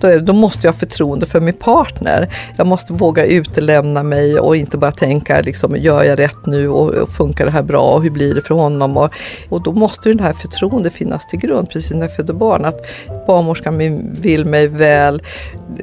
[0.01, 2.29] då, är, då måste jag ha förtroende för min partner.
[2.57, 6.89] Jag måste våga utelämna mig och inte bara tänka liksom, gör jag rätt nu och,
[6.93, 8.97] och funkar det här bra och hur blir det för honom?
[8.97, 9.11] Och,
[9.49, 12.65] och då måste det här förtroendet finnas till grund precis när jag föder barn.
[12.65, 12.86] Att
[13.27, 13.77] barnmorskan
[14.21, 15.21] vill mig väl,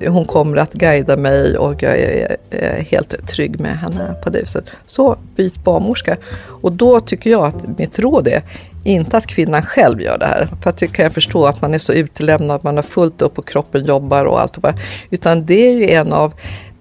[0.07, 2.37] hon kommer att guida mig och jag är,
[2.91, 4.65] helt trygg med henne på det viset.
[4.87, 6.17] Så byt barnmorska.
[6.63, 8.43] Och då tycker jag att mitt råd är
[8.85, 11.75] inte att kvinnan själv gör det här, för att det kan jag förstå att man
[11.75, 14.59] är så utelämnad, man har fullt upp och kroppen jobbar och allt.
[15.11, 16.33] Utan det är ju en av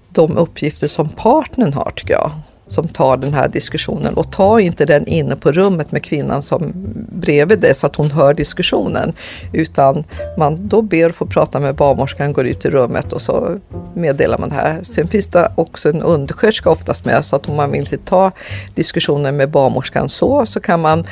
[0.10, 2.32] de uppgifter som partnern har tycker jag
[2.74, 6.74] som tar den här diskussionen och ta inte den inne på rummet med kvinnan som
[7.10, 9.14] bredvid dig så att hon hör diskussionen.
[9.54, 10.04] Utan
[10.38, 13.60] man då ber att få prata med barnmorskan, går ut i rummet och så
[13.94, 14.80] meddelar man det här.
[14.84, 18.32] Sen finns det också en undersköterska oftast med så att om man vill ta
[18.76, 21.08] diskussionen med barnmorskan så, så kan man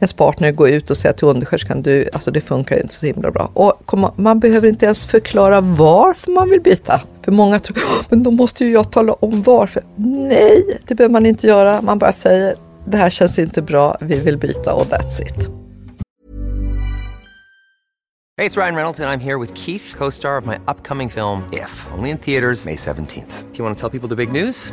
[0.00, 3.30] ens partner gå ut och säga till undersköterskan, du, alltså det funkar inte så himla
[3.30, 3.50] bra.
[3.54, 7.00] Och man behöver inte ens förklara varför man vill byta.
[7.24, 7.76] För många tror,
[8.08, 9.82] men då måste ju jag tala om varför.
[9.96, 11.82] Nej, det behöver man inte göra.
[11.82, 12.54] Man bara säger,
[12.84, 15.50] det här känns inte bra, vi vill byta och that's it.
[18.38, 21.10] Hej, det är Ryan Reynolds och jag är här med Keith, co-star of my upcoming
[21.10, 23.22] film If, only in theaters May 17th.
[23.52, 24.72] Do you want to tell people the big news?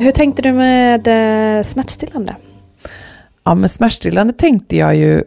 [0.00, 1.06] Hur tänkte du med
[1.58, 2.36] eh, smärtstillande?
[3.44, 5.24] Ja, med smärtstillande tänkte jag ju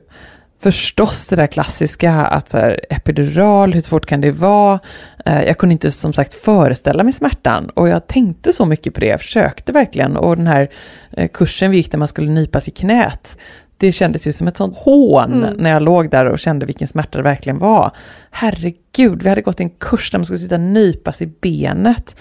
[0.59, 4.79] förstås det där klassiska att här, epidural, hur svårt kan det vara?
[5.25, 8.99] Eh, jag kunde inte som sagt föreställa mig smärtan och jag tänkte så mycket på
[8.99, 10.69] det, jag försökte verkligen och den här
[11.11, 13.37] eh, kursen vi gick där man skulle nypas i knät,
[13.81, 15.53] det kändes ju som ett sånt hån mm.
[15.57, 17.91] när jag låg där och kände vilken smärta det verkligen var.
[18.31, 22.15] Herregud, vi hade gått en kurs där man skulle sitta och nypas i benet.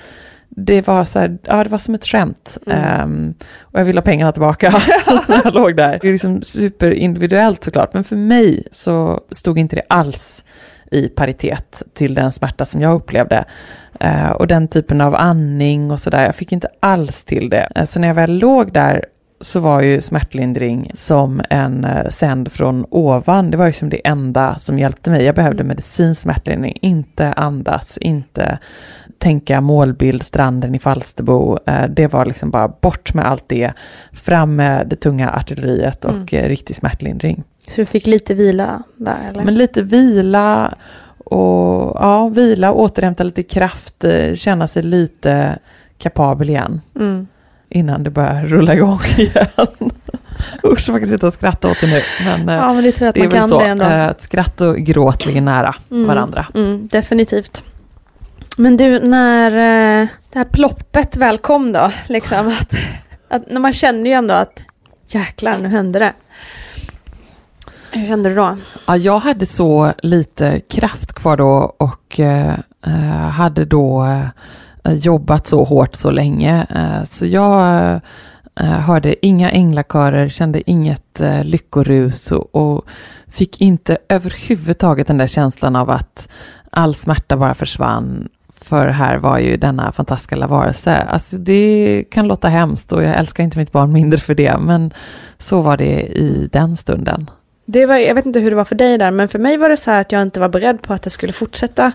[0.48, 2.58] det var så här, ja det var som ett skämt.
[2.66, 3.02] Mm.
[3.02, 4.70] Um, och jag ville ha pengarna tillbaka
[5.28, 5.98] när jag låg där.
[6.02, 10.44] Det är liksom superindividuellt såklart, men för mig så stod inte det alls
[10.90, 13.44] i paritet till den smärta som jag upplevde.
[14.04, 17.86] Uh, och den typen av andning och sådär, jag fick inte alls till det.
[17.86, 19.04] Så när jag väl låg där
[19.40, 23.50] så var ju smärtlindring som en uh, sänd från ovan.
[23.50, 25.24] Det var ju som det enda som hjälpte mig.
[25.24, 28.58] Jag behövde medicinsk smärtlindring, inte andas, inte
[29.18, 31.58] tänka målbild, stranden i Falsterbo.
[31.70, 33.72] Uh, det var liksom bara bort med allt det,
[34.12, 36.44] fram med det tunga artilleriet och mm.
[36.44, 37.42] uh, riktig smärtlindring.
[37.68, 39.44] Så du fick lite vila där eller?
[39.44, 40.74] Men lite vila
[41.24, 45.58] och ja, vila, återhämta lite kraft, känna sig lite
[45.98, 46.80] kapabel igen.
[46.96, 47.26] Mm
[47.70, 49.46] innan det börjar rulla igång igen.
[50.64, 52.02] Usch, jag kan sitta och skratta åt det nu.
[52.24, 53.84] Men, eh, ja, men det tror jag att det man kan så, det ändå.
[53.84, 56.46] Eh, att skratt och gråt ligger nära mm, varandra.
[56.54, 57.64] Mm, definitivt.
[58.56, 62.74] Men du, när eh, det här ploppet väl kom då, liksom att,
[63.28, 64.60] att när man känner ju ändå att
[65.08, 66.12] jäklar, nu hände det.
[67.92, 68.56] Hur kände du då?
[68.86, 72.58] Ja, jag hade så lite kraft kvar då och eh,
[73.30, 74.06] hade då
[74.84, 76.66] Eh, jobbat så hårt så länge.
[76.70, 77.92] Eh, så jag
[78.60, 82.84] eh, hörde inga änglakörer, kände inget lyckorus och, och
[83.28, 86.28] fick inte överhuvudtaget den där känslan av att
[86.70, 88.28] all smärta bara försvann.
[88.62, 90.96] För här var ju denna fantastiska varelse.
[90.96, 94.92] Alltså det kan låta hemskt och jag älskar inte mitt barn mindre för det, men
[95.38, 97.30] så var det i den stunden.
[97.64, 99.68] Det var, jag vet inte hur det var för dig där, men för mig var
[99.68, 101.92] det så här att jag inte var beredd på att det skulle fortsätta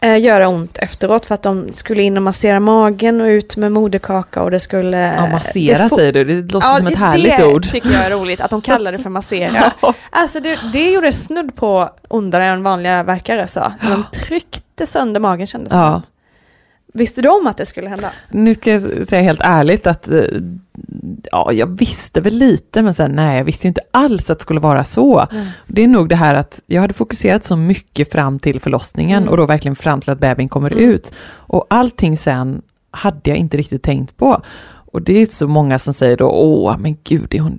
[0.00, 3.72] eh, göra ont efteråt för att de skulle in och massera magen och ut med
[3.72, 5.14] moderkaka och det skulle...
[5.14, 7.62] Ja, massera det säger du, det låter ja, som ett härligt det ord.
[7.62, 9.72] Det tycker jag är roligt, att de kallar det för massera.
[10.10, 13.72] Alltså det, det gjorde snudd på ondare än vanliga verkare sa.
[13.80, 15.92] De tryckte sönder magen kändes det ja.
[15.92, 16.02] som.
[16.92, 18.10] Visste du om att det skulle hända?
[18.28, 20.24] Nu ska jag säga helt ärligt att eh,
[21.32, 24.60] ja, jag visste väl lite, men sen, nej, jag visste inte alls att det skulle
[24.60, 25.26] vara så.
[25.32, 25.46] Mm.
[25.66, 29.28] Det är nog det här att jag hade fokuserat så mycket fram till förlossningen mm.
[29.28, 30.90] och då verkligen fram till att bebisen kommer mm.
[30.90, 31.14] ut.
[31.30, 34.42] Och allting sen hade jag inte riktigt tänkt på.
[34.92, 37.58] Och det är så många som säger då, åh, men gud, är hon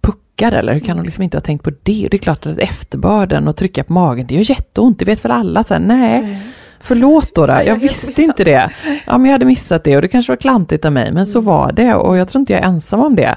[0.00, 2.04] puckad eller hur kan hon liksom inte ha tänkt på det?
[2.04, 5.24] Och det är klart att efterbörden och trycka på magen, det gör jätteont, det vet
[5.24, 5.64] väl alla.
[5.64, 6.40] Så här, nej.
[6.84, 7.52] Förlåt då, då.
[7.52, 8.70] jag, jag visste inte det.
[9.06, 11.38] Ja, men jag hade missat det och det kanske var klantigt av mig, men så
[11.38, 11.46] mm.
[11.46, 13.36] var det och jag tror inte jag är ensam om det.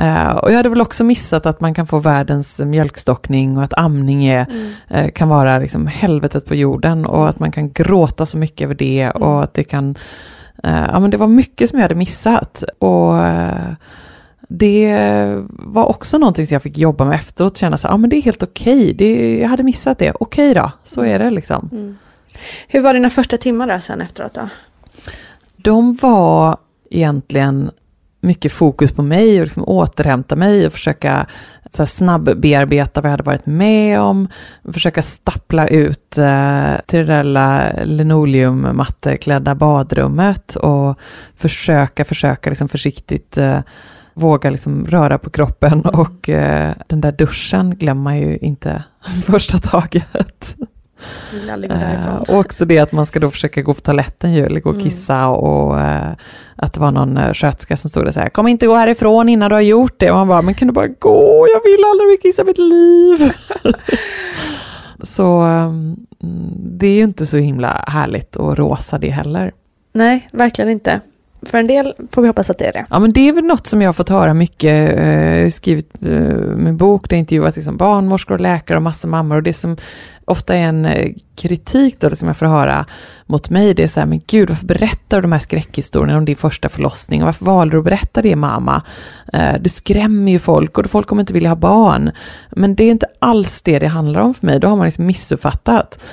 [0.00, 3.74] Uh, och jag hade väl också missat att man kan få världens mjölkstockning och att
[3.74, 5.04] amning är, mm.
[5.04, 8.74] uh, kan vara liksom helvetet på jorden och att man kan gråta så mycket över
[8.74, 9.22] det mm.
[9.22, 9.90] och att det kan,
[10.66, 12.64] uh, ja men det var mycket som jag hade missat.
[12.78, 13.14] Och
[14.48, 14.98] det
[15.48, 18.22] var också någonting som jag fick jobba med efteråt, känna så ja men det är
[18.22, 19.40] helt okej, okay.
[19.40, 21.68] jag hade missat det, okej okay då, så är det liksom.
[21.72, 21.96] Mm.
[22.68, 24.48] Hur var dina första timmar där sen efteråt då?
[25.56, 26.56] De var
[26.90, 27.70] egentligen
[28.20, 31.26] mycket fokus på mig och liksom återhämta mig och försöka
[31.70, 34.28] så snabb bearbeta vad jag hade varit med om,
[34.72, 40.98] försöka stappla ut eh, till det där linoleummatteklädda badrummet och
[41.36, 43.60] försöka, försöka liksom försiktigt eh,
[44.14, 48.84] våga liksom röra på kroppen och eh, den där duschen glömmer man ju inte
[49.26, 50.56] första taget.
[51.70, 54.68] Uh, och också det att man ska då försöka gå på toaletten ju, eller gå
[54.68, 54.84] och mm.
[54.84, 55.30] kissa mm.
[55.30, 56.12] och uh,
[56.56, 59.28] att det var någon uh, sköterska som stod där så här, kom inte gå härifrån
[59.28, 60.10] innan du har gjort det.
[60.10, 63.32] Och man bara, men kan du bara gå, jag vill aldrig mer kissa mitt liv.
[65.02, 66.06] så um,
[66.56, 69.52] det är ju inte så himla härligt och rosa det heller.
[69.92, 71.00] Nej, verkligen inte.
[71.46, 72.86] För en del får vi hoppas att det är det.
[72.90, 74.96] Ja, men det är väl något som jag har fått höra mycket.
[74.96, 76.00] Jag har skrivit
[76.56, 79.36] min bok, där jag intervjuat liksom barnmorskor och läkare och massa mammor.
[79.36, 79.76] Och det som
[80.24, 82.86] ofta är en eh, kritik då, som jag får höra
[83.26, 86.24] mot mig, det är så här, men gud, varför berättar du de här skräckhistorierna om
[86.24, 87.22] din första förlossning?
[87.22, 88.82] Och varför valde du att berätta det, mamma?
[89.32, 92.10] Eh, du skrämmer ju folk och folk kommer inte vilja ha barn.
[92.50, 95.06] Men det är inte alls det det handlar om för mig, då har man liksom
[95.06, 96.04] missuppfattat.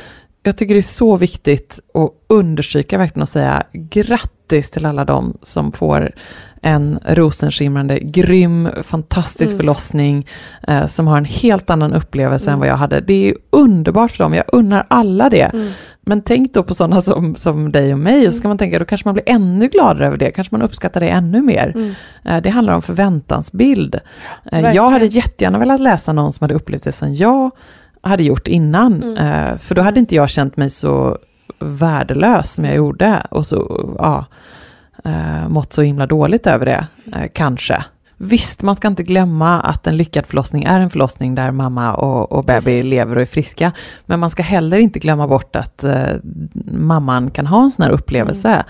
[0.43, 5.37] Jag tycker det är så viktigt att understryka verkligen och säga grattis till alla de
[5.41, 6.11] som får
[6.61, 9.57] en rosenskimrande, grym, fantastisk mm.
[9.57, 10.27] förlossning
[10.67, 12.53] eh, som har en helt annan upplevelse mm.
[12.53, 13.01] än vad jag hade.
[13.01, 15.41] Det är underbart för dem, jag unnar alla det.
[15.53, 15.71] Mm.
[16.01, 18.79] Men tänk då på sådana som, som dig och mig, och så ska man tänka,
[18.79, 21.71] då kanske man blir ännu gladare över det, kanske man uppskattar det ännu mer.
[21.75, 21.93] Mm.
[22.25, 23.99] Eh, det handlar om förväntansbild.
[24.51, 27.51] Eh, jag hade jättegärna velat läsa någon som hade upplevt det som jag
[28.01, 29.17] hade gjort innan, mm.
[29.17, 31.17] eh, för då hade inte jag känt mig så
[31.59, 33.23] värdelös som jag gjorde.
[33.31, 34.25] Och så, ja,
[35.03, 37.83] eh, mått så himla dåligt över det, eh, kanske.
[38.17, 42.31] Visst, man ska inte glömma att en lyckad förlossning är en förlossning där mamma och,
[42.31, 42.83] och baby Precis.
[42.91, 43.71] lever och är friska.
[44.05, 46.13] Men man ska heller inte glömma bort att eh,
[46.65, 48.65] mamman kan ha en sån här upplevelse.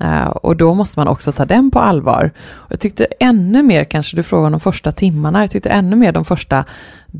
[0.00, 2.30] Eh, och då måste man också ta den på allvar.
[2.50, 5.96] Och jag tyckte ännu mer, kanske du frågar om de första timmarna, jag tyckte ännu
[5.96, 6.64] mer de första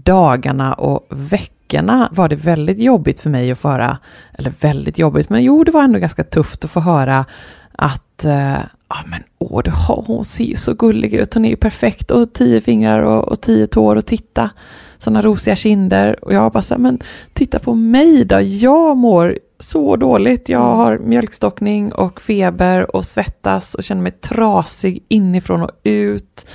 [0.04, 3.98] dagarna och veckorna var det väldigt jobbigt för mig att få höra,
[4.32, 7.24] eller väldigt jobbigt, men jo, det var ändå ganska tufft att få höra
[7.72, 9.72] att eh, ja men åh, det,
[10.06, 13.40] hon ser ju så gullig ut, hon är ju perfekt och tio fingrar och, och
[13.40, 14.50] tio tår och titta,
[14.98, 16.24] sådana rosiga kinder.
[16.24, 16.98] Och jag bara så här, men
[17.32, 20.48] titta på mig då, jag mår så dåligt.
[20.48, 20.76] Jag Mm.
[20.76, 26.46] har mjölkstockning och feber och svettas och känner mig trasig inifrån och ut.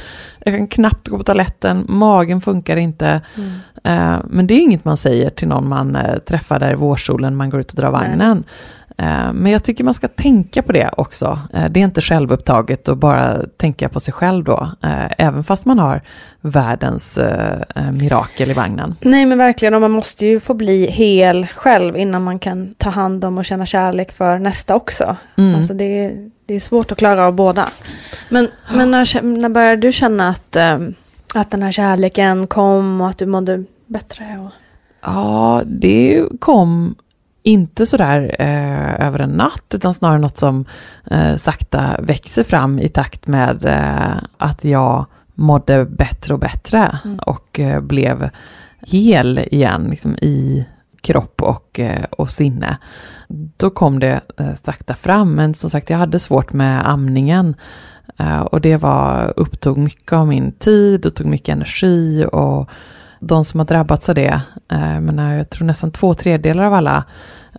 [0.45, 3.21] Jag kan knappt gå på toaletten, magen funkar inte.
[3.37, 3.51] Mm.
[3.83, 7.35] Eh, men det är inget man säger till någon man eh, träffar där i vårsolen,
[7.35, 8.01] man går ut och drar Nej.
[8.01, 8.37] vagnen.
[8.37, 8.43] Eh,
[9.33, 11.39] Men jag tycker man ska tänka på det också.
[11.53, 15.65] Eh, Det är inte självupptaget att bara tänka på sig själv då, eh, även fast
[15.65, 16.01] man har
[16.41, 18.95] världens eh, eh, mirakel i vagnen.
[19.01, 22.89] Nej men verkligen, och man måste ju få bli hel själv innan man kan ta
[22.89, 25.15] hand om och känna kärlek för nästa också.
[25.37, 25.55] Mm.
[25.55, 27.69] Alltså det, är- det är svårt att klara av båda.
[28.29, 30.77] Men, men när, när började du känna att, eh,
[31.35, 34.39] att den här kärleken kom och att du mådde bättre?
[34.45, 34.51] Och...
[35.03, 36.95] Ja, det kom
[37.43, 40.65] inte sådär eh, över en natt, utan snarare något som
[41.11, 47.19] eh, sakta växer fram i takt med eh, att jag mådde bättre och bättre Mm.
[47.19, 48.29] och eh, blev
[48.87, 50.67] hel igen liksom, i
[51.01, 52.77] kropp och, eh, och sinne.
[53.57, 57.55] Då kom det eh, sakta fram, men som sagt jag hade svårt med amningen
[58.17, 62.69] eh, och det var, upptog mycket av min tid och tog mycket energi och
[63.21, 64.41] de som har drabbats av det,
[64.71, 67.03] eh, jag, menar, eh, jag tror nästan två tredjedelar av alla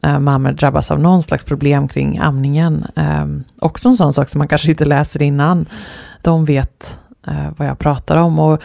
[0.03, 2.87] eh, mammor drabbas av någon slags problem kring amningen.
[2.97, 5.67] Ehm, också en sån sak som man kanske inte läser innan.
[6.23, 6.99] De vet
[7.57, 8.63] vad jag pratar om och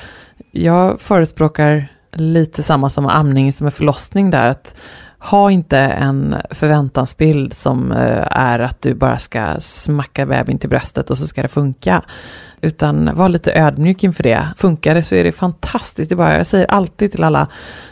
[0.52, 4.48] jag förespråkar lite samma som amning som en förlossning där.
[4.48, 4.76] Att
[5.32, 11.10] ha inte en förväntansbild som eh, är att du bara ska smacka bebisen till bröstet
[11.10, 12.02] och så ska det funka.
[12.62, 14.48] Utan var lite ödmjuk inför det.
[14.58, 16.10] Funkar det så är det fantastiskt.
[16.10, 17.48] Det bara, jag säger alltid till alla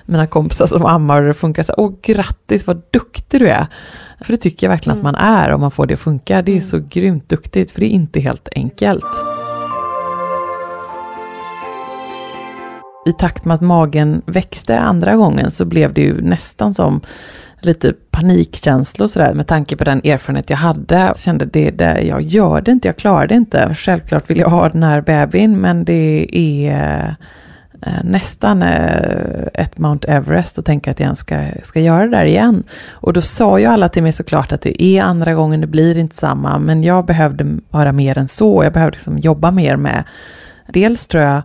[0.05, 3.67] mina kompisar som ammar och det funkar så åh grattis vad duktig du är.
[4.21, 6.41] För det tycker jag verkligen att man är om man får det att funka.
[6.41, 9.34] Det är så grymt duktigt för det är inte helt enkelt.
[13.05, 17.01] I takt med att magen växte andra gången så blev det ju nästan som
[17.59, 20.95] lite panikkänslor sådär med tanke på den erfarenhet jag hade.
[20.95, 23.75] Jag kände det där, jag gör det inte, jag klarar det inte.
[23.75, 27.15] Självklart vill jag ha den här bebisen men det är
[27.81, 32.25] eh, nästan eh, ett Mount Everest och tänka att jag ska, ska göra det där
[32.25, 32.63] igen.
[32.89, 35.97] Och då sa ju alla till mig såklart att det är andra gången, det blir
[35.97, 38.63] inte samma, men jag behövde vara mer än så.
[38.63, 40.03] Jag behövde liksom jobba mer med,
[40.67, 41.41] dels tror jag,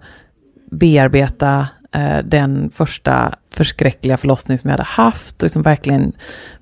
[0.70, 6.12] bearbeta eh, den första förskräckliga förlossning som jag hade haft och liksom verkligen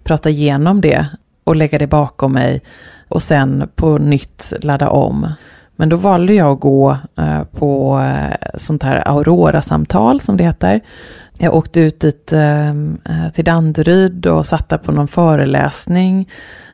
[0.05, 1.07] prata igenom det
[1.45, 2.63] och lägga det bakom mig
[3.09, 5.33] och sen på nytt ladda om.
[5.77, 10.81] Men då valde jag att gå eh, på eh, sånt här Aurora-samtal som det heter.
[11.39, 12.75] Jag åkte ut dit eh, eh
[13.35, 16.29] till Danderyd och satt där på någon föreläsning.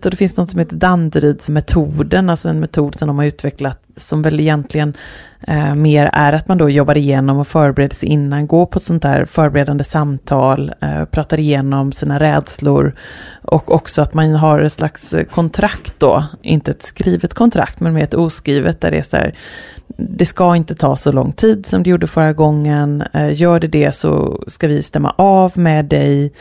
[0.04, 4.22] Och det finns något som heter Danderydsmetoden, alltså en metod som de har utvecklat som
[4.22, 4.96] väl egentligen
[5.40, 8.84] eh, mer är att man då jobbar igenom och förbereder sig innan, går på ett
[8.84, 12.94] sånt där förberedande samtal, eh, pratar igenom sina rädslor
[13.42, 18.04] och också att man har ett slags kontrakt då, inte ett skrivet kontrakt men mer
[18.04, 19.34] ett oskrivet där det är så här,
[19.96, 23.68] det ska inte ta så lång tid som det gjorde förra gången, eh, gör det
[23.68, 26.32] det så ska vi stämma av med dig,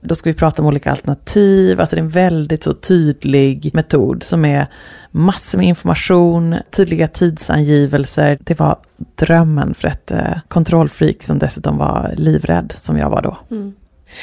[0.00, 4.22] då ska vi prata om olika alternativ, alltså det är en väldigt så tydlig metod
[4.22, 4.66] som är
[5.10, 8.38] massor med information, tydliga tidsangivelser.
[8.40, 8.76] Det var
[9.14, 13.36] drömmen för ett eh, kontrollfreak som dessutom var livrädd som jag var då.
[13.50, 13.74] Mm.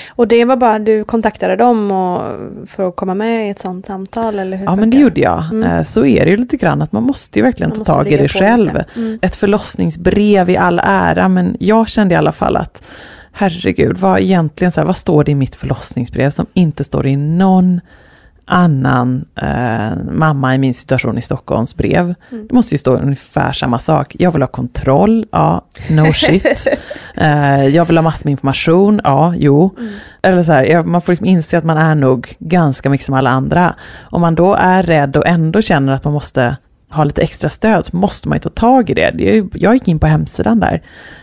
[0.10, 2.22] Och det var bara du kontaktade dem och,
[2.70, 4.40] för att komma med i ett sånt samtal?
[4.40, 5.44] Eller hur Ja men det gjorde jag.
[5.52, 5.64] Mm.
[5.64, 8.12] Eh, Så är det ju lite grann att man måste ju verkligen Man ta tag
[8.12, 8.84] i det själv.
[8.96, 9.20] Mm.
[9.22, 12.84] Ett förlossningsbrev i all ära men jag kände i alla fall att
[13.38, 17.16] herregud vad egentligen så här, vad står det i mitt förlossningsbrev som inte står i
[17.16, 17.82] någon
[18.48, 22.16] annan eh, mamma i min situation i Stockholms brev.
[22.32, 22.48] Mm.
[22.48, 24.16] Det måste ju stå ungefär samma sak.
[24.20, 26.68] Jag vill ha kontroll, ja, no shit.
[27.16, 29.76] eh, jag vill ha massor med information, ja, jo.
[29.78, 29.94] Mm.
[30.22, 33.30] Eller så här, man får liksom inse att man är nog ganska mycket som alla
[33.30, 33.76] andra.
[34.10, 36.58] Om man då är rädd och ändå känner att man måste
[36.90, 39.12] ha lite extra stöd så måste man ju ta tag i det.
[39.12, 40.82] det är jag gick in på hemsidan där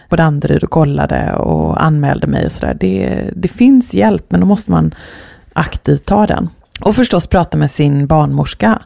[0.08, 2.76] på Danderyd och kollade och anmälde mig och sådär.
[2.80, 4.94] Det, det finns hjälp men då måste man
[5.52, 6.48] aktivt ta den.
[6.80, 8.82] Och förstås prata med sin barnmorska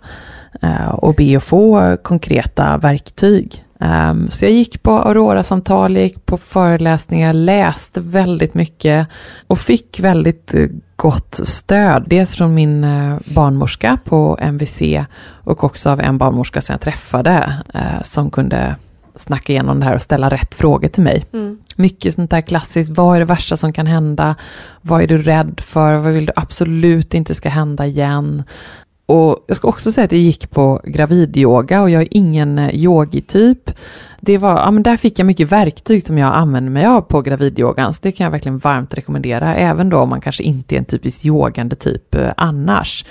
[0.61, 3.65] eh, och be att få konkreta verktyg.
[3.81, 9.09] Um, så jag gick på Aurora-samtal, gick på föreläsningar, läste väldigt mycket
[9.47, 12.05] och fick väldigt uh, gott stöd.
[12.07, 14.83] Dels från min uh, barnmorska på MVC
[15.45, 17.53] och också av en barnmorska som jag träffade
[18.03, 18.77] som kunde
[19.21, 21.25] snacka igenom det här och ställa rätt frågor till mig.
[21.33, 21.59] Mm.
[21.77, 24.35] Mycket sånt där klassiskt, vad är det värsta som kan hända?
[24.81, 25.95] Vad är du rädd för?
[25.95, 28.43] Vad vill du absolut inte ska hända igen?
[29.09, 32.75] Och jag ska också säga att jag gick på gravidyoga och jag är ingen eh,
[32.75, 33.71] yogityp.
[34.21, 37.23] Det var, ja men där fick jag mycket verktyg som jag använder mig av på
[37.23, 40.79] gravidyogan, så det kan jag verkligen varmt rekommendera, även då om man kanske inte är
[40.79, 43.05] en typisk yogande typ eh, annars.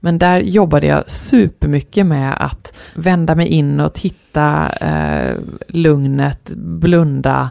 [0.00, 5.36] Men där jobbade jag supermycket med att vända mig inåt, hitta eh,
[5.68, 7.50] lugnet, blunda,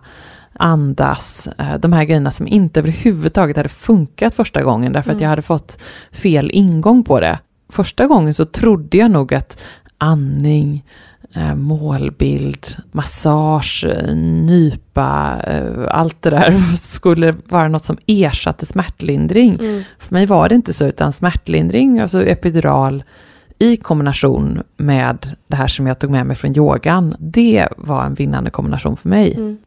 [0.53, 5.17] andas, eh, de här grejerna som inte överhuvudtaget hade funkat första gången därför mm.
[5.17, 5.81] att jag hade fått
[6.11, 7.39] fel ingång på det
[7.75, 9.61] första gången så trodde jag nog att
[9.97, 10.85] andning,
[11.33, 13.85] eh, målbild, massage,
[14.45, 19.59] nypa, eh, allt det där skulle vara något som ersatte smärtlindring.
[19.59, 19.83] Mm.
[19.99, 23.03] För mig var det inte så, utan smärtlindring, alltså epidural,
[23.59, 28.13] i kombination med det här som jag tog med mig från yogan, det var en
[28.13, 29.33] vinnande kombination för mig.
[29.33, 29.57] Mm.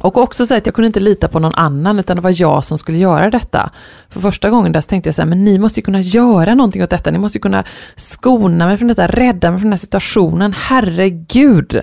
[0.00, 2.64] Och också så att jag kunde inte lita på någon annan, utan det var jag
[2.64, 3.70] som skulle göra detta.
[4.08, 6.82] För första gången där tänkte jag så här, men ni måste ju kunna göra någonting
[6.82, 7.64] åt detta, ni måste ju kunna
[7.96, 11.82] skona mig från detta, rädda mig från den här situationen, herregud.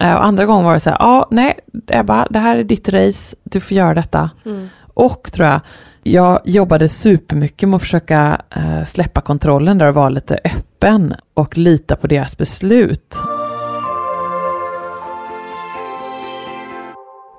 [0.00, 2.88] Eh, och andra gången var det så här, ja, nej, Ebba, det här är ditt
[2.88, 4.30] race, du får göra detta.
[4.46, 4.68] Mm.
[4.94, 5.60] Och tror jag,
[6.02, 11.58] jag jobbade supermycket med att försöka uh, släppa kontrollen där och vara lite öppen och
[11.58, 13.14] lita på deras beslut.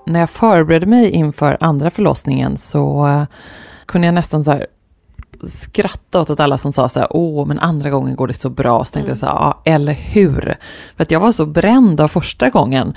[0.06, 3.24] När jag förberedde mig inför andra förlossningen så uh,
[3.86, 4.68] kunde jag nästan så här
[5.44, 8.50] skratta åt att alla som sa så här, åh, men andra gången går det så
[8.50, 8.84] bra.
[8.84, 9.10] Så tänkte mm.
[9.10, 10.58] jag så här, ja, eller hur?
[10.96, 12.94] För att jag var så bränd av första gången.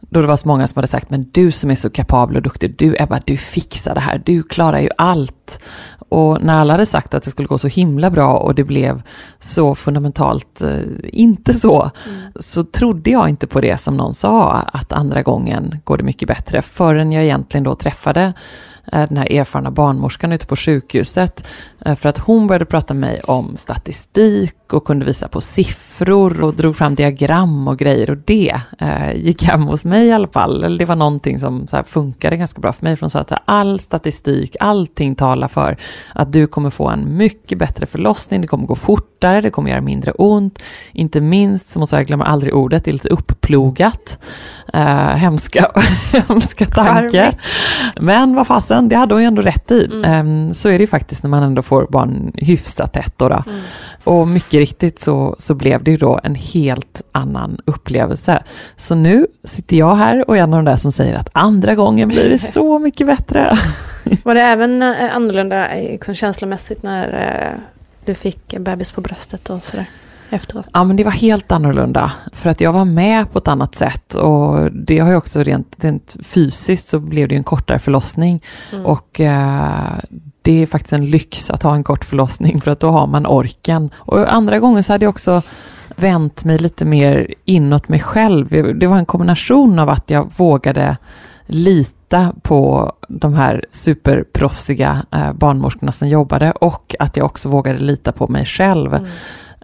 [0.00, 2.42] Då det var så många som hade sagt, men du som är så kapabel och
[2.42, 5.60] duktig, du Ebba, du fixar det här, du klarar ju allt.
[6.08, 9.02] Och när alla hade sagt att det skulle gå så himla bra och det blev
[9.40, 12.20] så fundamentalt eh, inte så, mm.
[12.40, 16.28] så trodde jag inte på det som någon sa, att andra gången går det mycket
[16.28, 18.32] bättre, förrän jag egentligen då träffade
[18.92, 21.46] Eh, den här erfarna barnmorskan ute på sjukhuset.
[21.84, 26.42] Eh, för att hon började prata med mig om statistik och kunde visa på siffror
[26.42, 28.10] och drog fram diagram och grejer.
[28.10, 30.64] Och det eh, gick hem hos mig i alla fall.
[30.64, 32.96] Eller det var någonting som så funkade ganska bra för mig.
[32.96, 35.76] För hon sa att all statistik, allting talar för
[36.14, 38.40] att du kommer få en mycket bättre förlossning.
[38.40, 40.62] Det kommer gå fortare, det kommer göra mindre ont.
[40.92, 44.18] Inte minst, som hon sa, jag glömmer aldrig ordet, det är lite upplogat.
[44.72, 45.70] Eh, hemska,
[46.28, 47.32] hemska tanke.
[48.00, 49.84] Men vad fasen, det hade hon ju ändå rätt i.
[49.84, 50.48] Mm.
[50.48, 53.12] Eh, så är det ju faktiskt när man ändå får barn hyfsat tätt.
[53.16, 53.42] Då, då.
[53.46, 53.60] Mm.
[54.04, 58.42] Och mycket riktigt så, så blev det ju då en helt annan upplevelse.
[58.76, 61.74] Så nu sitter jag här och är en av de där som säger att andra
[61.74, 63.58] gången blir det så mycket bättre.
[64.24, 67.60] Var det även eh, annorlunda liksom, känslomässigt när eh,
[68.04, 69.86] du fick bebis på bröstet och sådär?
[70.30, 70.68] Efteråt?
[70.72, 72.12] Ja, men det var helt annorlunda.
[72.32, 75.84] För att jag var med på ett annat sätt och det har ju också rent,
[75.84, 78.42] rent fysiskt så blev det en kortare förlossning.
[78.72, 78.86] Mm.
[78.86, 79.98] Och eh,
[80.42, 83.26] det är faktiskt en lyx att ha en kort förlossning för att då har man
[83.26, 83.90] orken.
[83.96, 85.42] Och andra gånger så hade jag också
[85.96, 88.78] vänt mig lite mer inåt mig själv.
[88.78, 90.96] Det var en kombination av att jag vågade
[91.46, 98.12] lita på de här superproffsiga eh, barnmorskorna som jobbade och att jag också vågade lita
[98.12, 98.94] på mig själv.
[98.94, 99.10] Mm.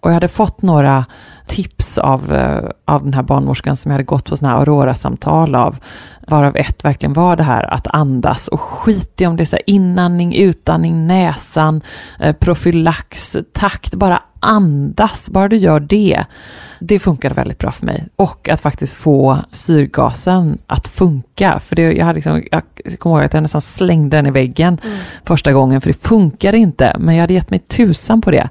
[0.04, 1.04] Och jag hade fått några
[1.46, 5.54] tips av, eh, av den här barnmorskan som jag hade gått på sådana här Aurora-samtal
[5.54, 5.76] av,
[6.28, 9.58] varav ett verkligen var det här att andas och skit i om det är så
[9.66, 11.80] inandning, utandning, näsan,
[12.20, 16.24] eh, profylax, takt, bara andas, bara du gör det.
[16.80, 18.04] Det funkade väldigt bra för mig.
[18.16, 21.60] Och att faktiskt få syrgasen att funka.
[21.60, 22.62] För det, jag, hade liksom, jag
[22.98, 24.98] kommer ihåg att jag nästan slängde den i väggen mm.
[25.24, 26.96] första gången, för det funkade inte.
[26.98, 28.48] Men jag hade gett mig tusan på det.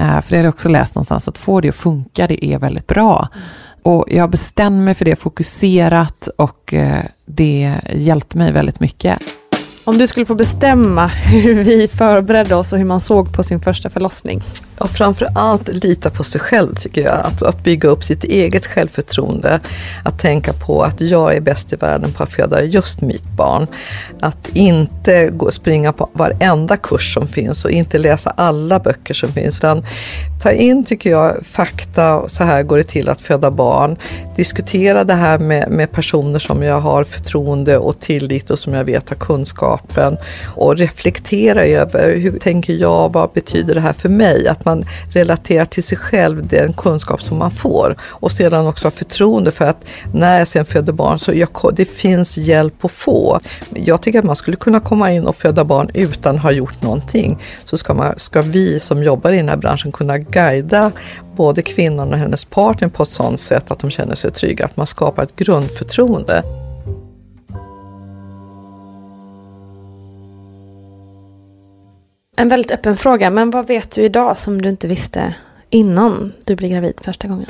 [0.00, 2.58] Uh, för det hade jag också läst någonstans, att få det att funka, det är
[2.58, 3.28] väldigt bra.
[3.32, 3.46] Mm.
[3.82, 9.18] Och jag bestämde mig för det fokuserat och uh, det hjälpte mig väldigt mycket.
[9.86, 13.60] Om du skulle få bestämma hur vi förberedde oss och hur man såg på sin
[13.60, 14.42] första förlossning?
[14.78, 17.18] Ja, framför allt lita på sig själv tycker jag.
[17.18, 19.60] Att, att bygga upp sitt eget självförtroende.
[20.04, 23.66] Att tänka på att jag är bäst i världen på att föda just mitt barn.
[24.20, 29.28] Att inte gå, springa på varenda kurs som finns och inte läsa alla böcker som
[29.28, 29.58] finns.
[29.58, 29.84] Utan
[30.42, 32.28] ta in, tycker jag, fakta.
[32.28, 33.96] Så här går det till att föda barn.
[34.36, 38.84] Diskutera det här med, med personer som jag har förtroende och tillit och som jag
[38.84, 40.16] vet har kunskapen.
[40.54, 44.48] Och reflektera över hur tänker jag, vad betyder det här för mig?
[44.48, 47.96] Att man relaterar till sig själv den kunskap som man får.
[48.02, 51.84] Och sedan också ha förtroende för att när jag sen föder barn så jag, det
[51.84, 53.40] finns hjälp att få.
[53.74, 56.82] Jag tycker att man skulle kunna komma in och föda barn utan att ha gjort
[56.82, 57.38] någonting.
[57.64, 60.92] Så ska, man, ska vi som jobbar i den här branschen kunna guida
[61.36, 64.76] både kvinnan och hennes partner på ett sådant sätt att de känner sig trygga, att
[64.76, 66.42] man skapar ett grundförtroende.
[72.36, 75.34] En väldigt öppen fråga, men vad vet du idag som du inte visste
[75.70, 77.46] innan du blev gravid första gången?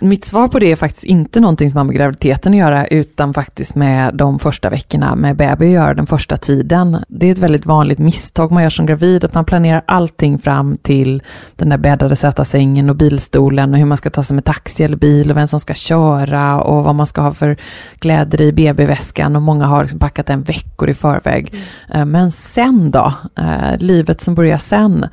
[0.00, 3.34] Mitt svar på det är faktiskt inte någonting som har med graviditeten att göra, utan
[3.34, 7.04] faktiskt med de första veckorna med bebis att göra, den första tiden.
[7.08, 10.76] Det är ett väldigt vanligt misstag man gör som gravid, att man planerar allting fram
[10.76, 11.22] till
[11.56, 14.84] den där bäddade söta sängen och bilstolen och hur man ska ta sig med taxi
[14.84, 17.56] eller bil och vem som ska köra och vad man ska ha för
[17.98, 21.54] kläder i BB-väskan och många har liksom packat en veckor i förväg.
[21.88, 22.10] Mm.
[22.10, 25.06] Men sen då, eh, livet som börjar sen,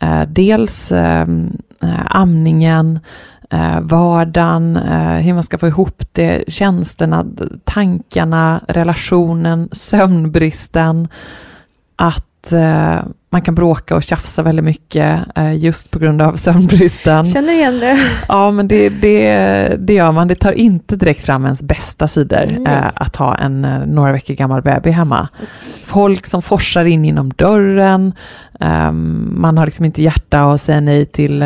[0.00, 0.92] eh, dels
[2.06, 3.00] amningen,
[3.52, 7.26] eh, vardagen, eh, hur man ska få ihop det, tjänsterna,
[7.64, 11.08] tankarna, relationen, sömnbristen.
[11.96, 13.00] Att eh,
[13.30, 17.24] man kan bråka och tjafsa väldigt mycket eh, just på grund av sömnbristen.
[17.24, 17.98] Känner igen det.
[18.28, 20.28] Ja, men det, det, det gör man.
[20.28, 22.84] Det tar inte direkt fram ens bästa sidor mm.
[22.94, 25.28] att ha en eh, några veckor gammal bebis hemma.
[25.84, 28.12] Folk som forsar in genom dörren.
[28.60, 31.44] Ehm, man har liksom inte hjärta att säga nej till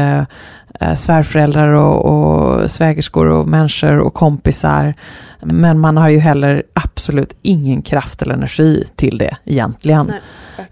[0.97, 4.95] svärföräldrar och, och svägerskor och människor och kompisar.
[5.43, 10.13] Men man har ju heller absolut ingen kraft eller energi till det egentligen.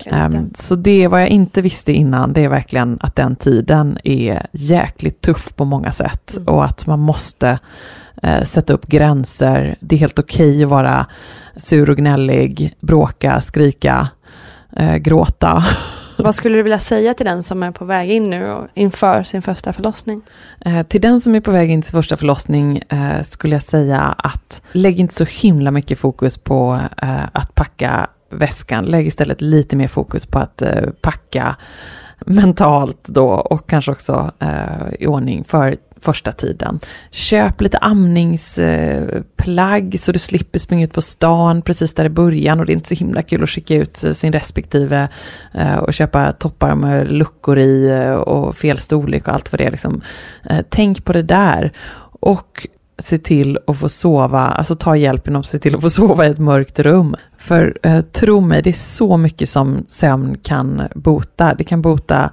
[0.07, 3.99] Nej, um, så det vad jag inte visste innan, det är verkligen att den tiden
[4.05, 6.49] är jäkligt tuff på många sätt mm.
[6.49, 7.59] och att man måste
[8.25, 9.77] uh, sätta upp gränser.
[9.81, 11.07] Det är helt okej okay att vara
[11.57, 14.09] sur och gnällig, bråka, skrika,
[14.81, 15.65] uh, gråta.
[16.19, 19.23] Vad skulle du vilja säga till den som är på väg in nu och inför
[19.23, 20.23] sin första förlossning?
[20.61, 23.63] Eh, till den som är på väg in till sin första förlossning eh, skulle jag
[23.63, 28.85] säga att lägg inte så himla mycket fokus på eh, att packa väskan.
[28.85, 31.57] Lägg istället lite mer fokus på att eh, packa
[32.25, 36.81] mentalt då och kanske också eh, i ordning för första tiden.
[37.11, 42.67] Köp lite amningsplagg så du slipper springa ut på stan precis där i början och
[42.67, 45.09] det är inte så himla kul att skicka ut sin respektive
[45.55, 49.65] eh, och köpa toppar med luckor i eh, och fel storlek och allt vad det
[49.65, 49.71] är.
[49.71, 50.01] Liksom.
[50.45, 51.73] Eh, tänk på det där.
[52.21, 52.67] Och
[52.99, 56.27] se till att få sova, alltså ta hjälp genom att se till att få sova
[56.27, 57.17] i ett mörkt rum.
[57.39, 61.55] För eh, tro mig, det är så mycket som sömn kan bota.
[61.55, 62.31] Det kan bota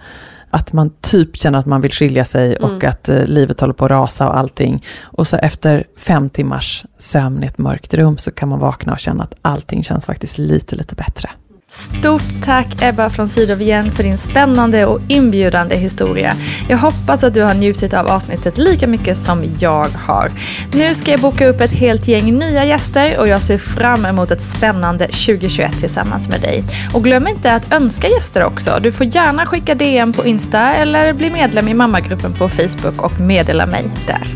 [0.49, 2.71] att man typ känner att man vill skilja sig mm.
[2.71, 4.83] och att eh, livet håller på att rasa och allting.
[5.01, 8.99] Och så efter fem timmars sömn i ett mörkt rum så kan man vakna och
[8.99, 11.29] känna att allting känns faktiskt lite, lite bättre.
[11.73, 16.35] Stort tack Ebba från Sydow igen för din spännande och inbjudande historia.
[16.69, 20.31] Jag hoppas att du har njutit av avsnittet lika mycket som jag har.
[20.73, 24.31] Nu ska jag boka upp ett helt gäng nya gäster och jag ser fram emot
[24.31, 26.63] ett spännande 2021 tillsammans med dig.
[26.93, 28.79] Och glöm inte att önska gäster också.
[28.81, 33.19] Du får gärna skicka DM på Insta eller bli medlem i mammagruppen på Facebook och
[33.19, 34.35] meddela mig där.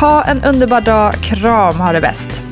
[0.00, 1.14] Ha en underbar dag.
[1.14, 2.51] Kram, ha det bäst.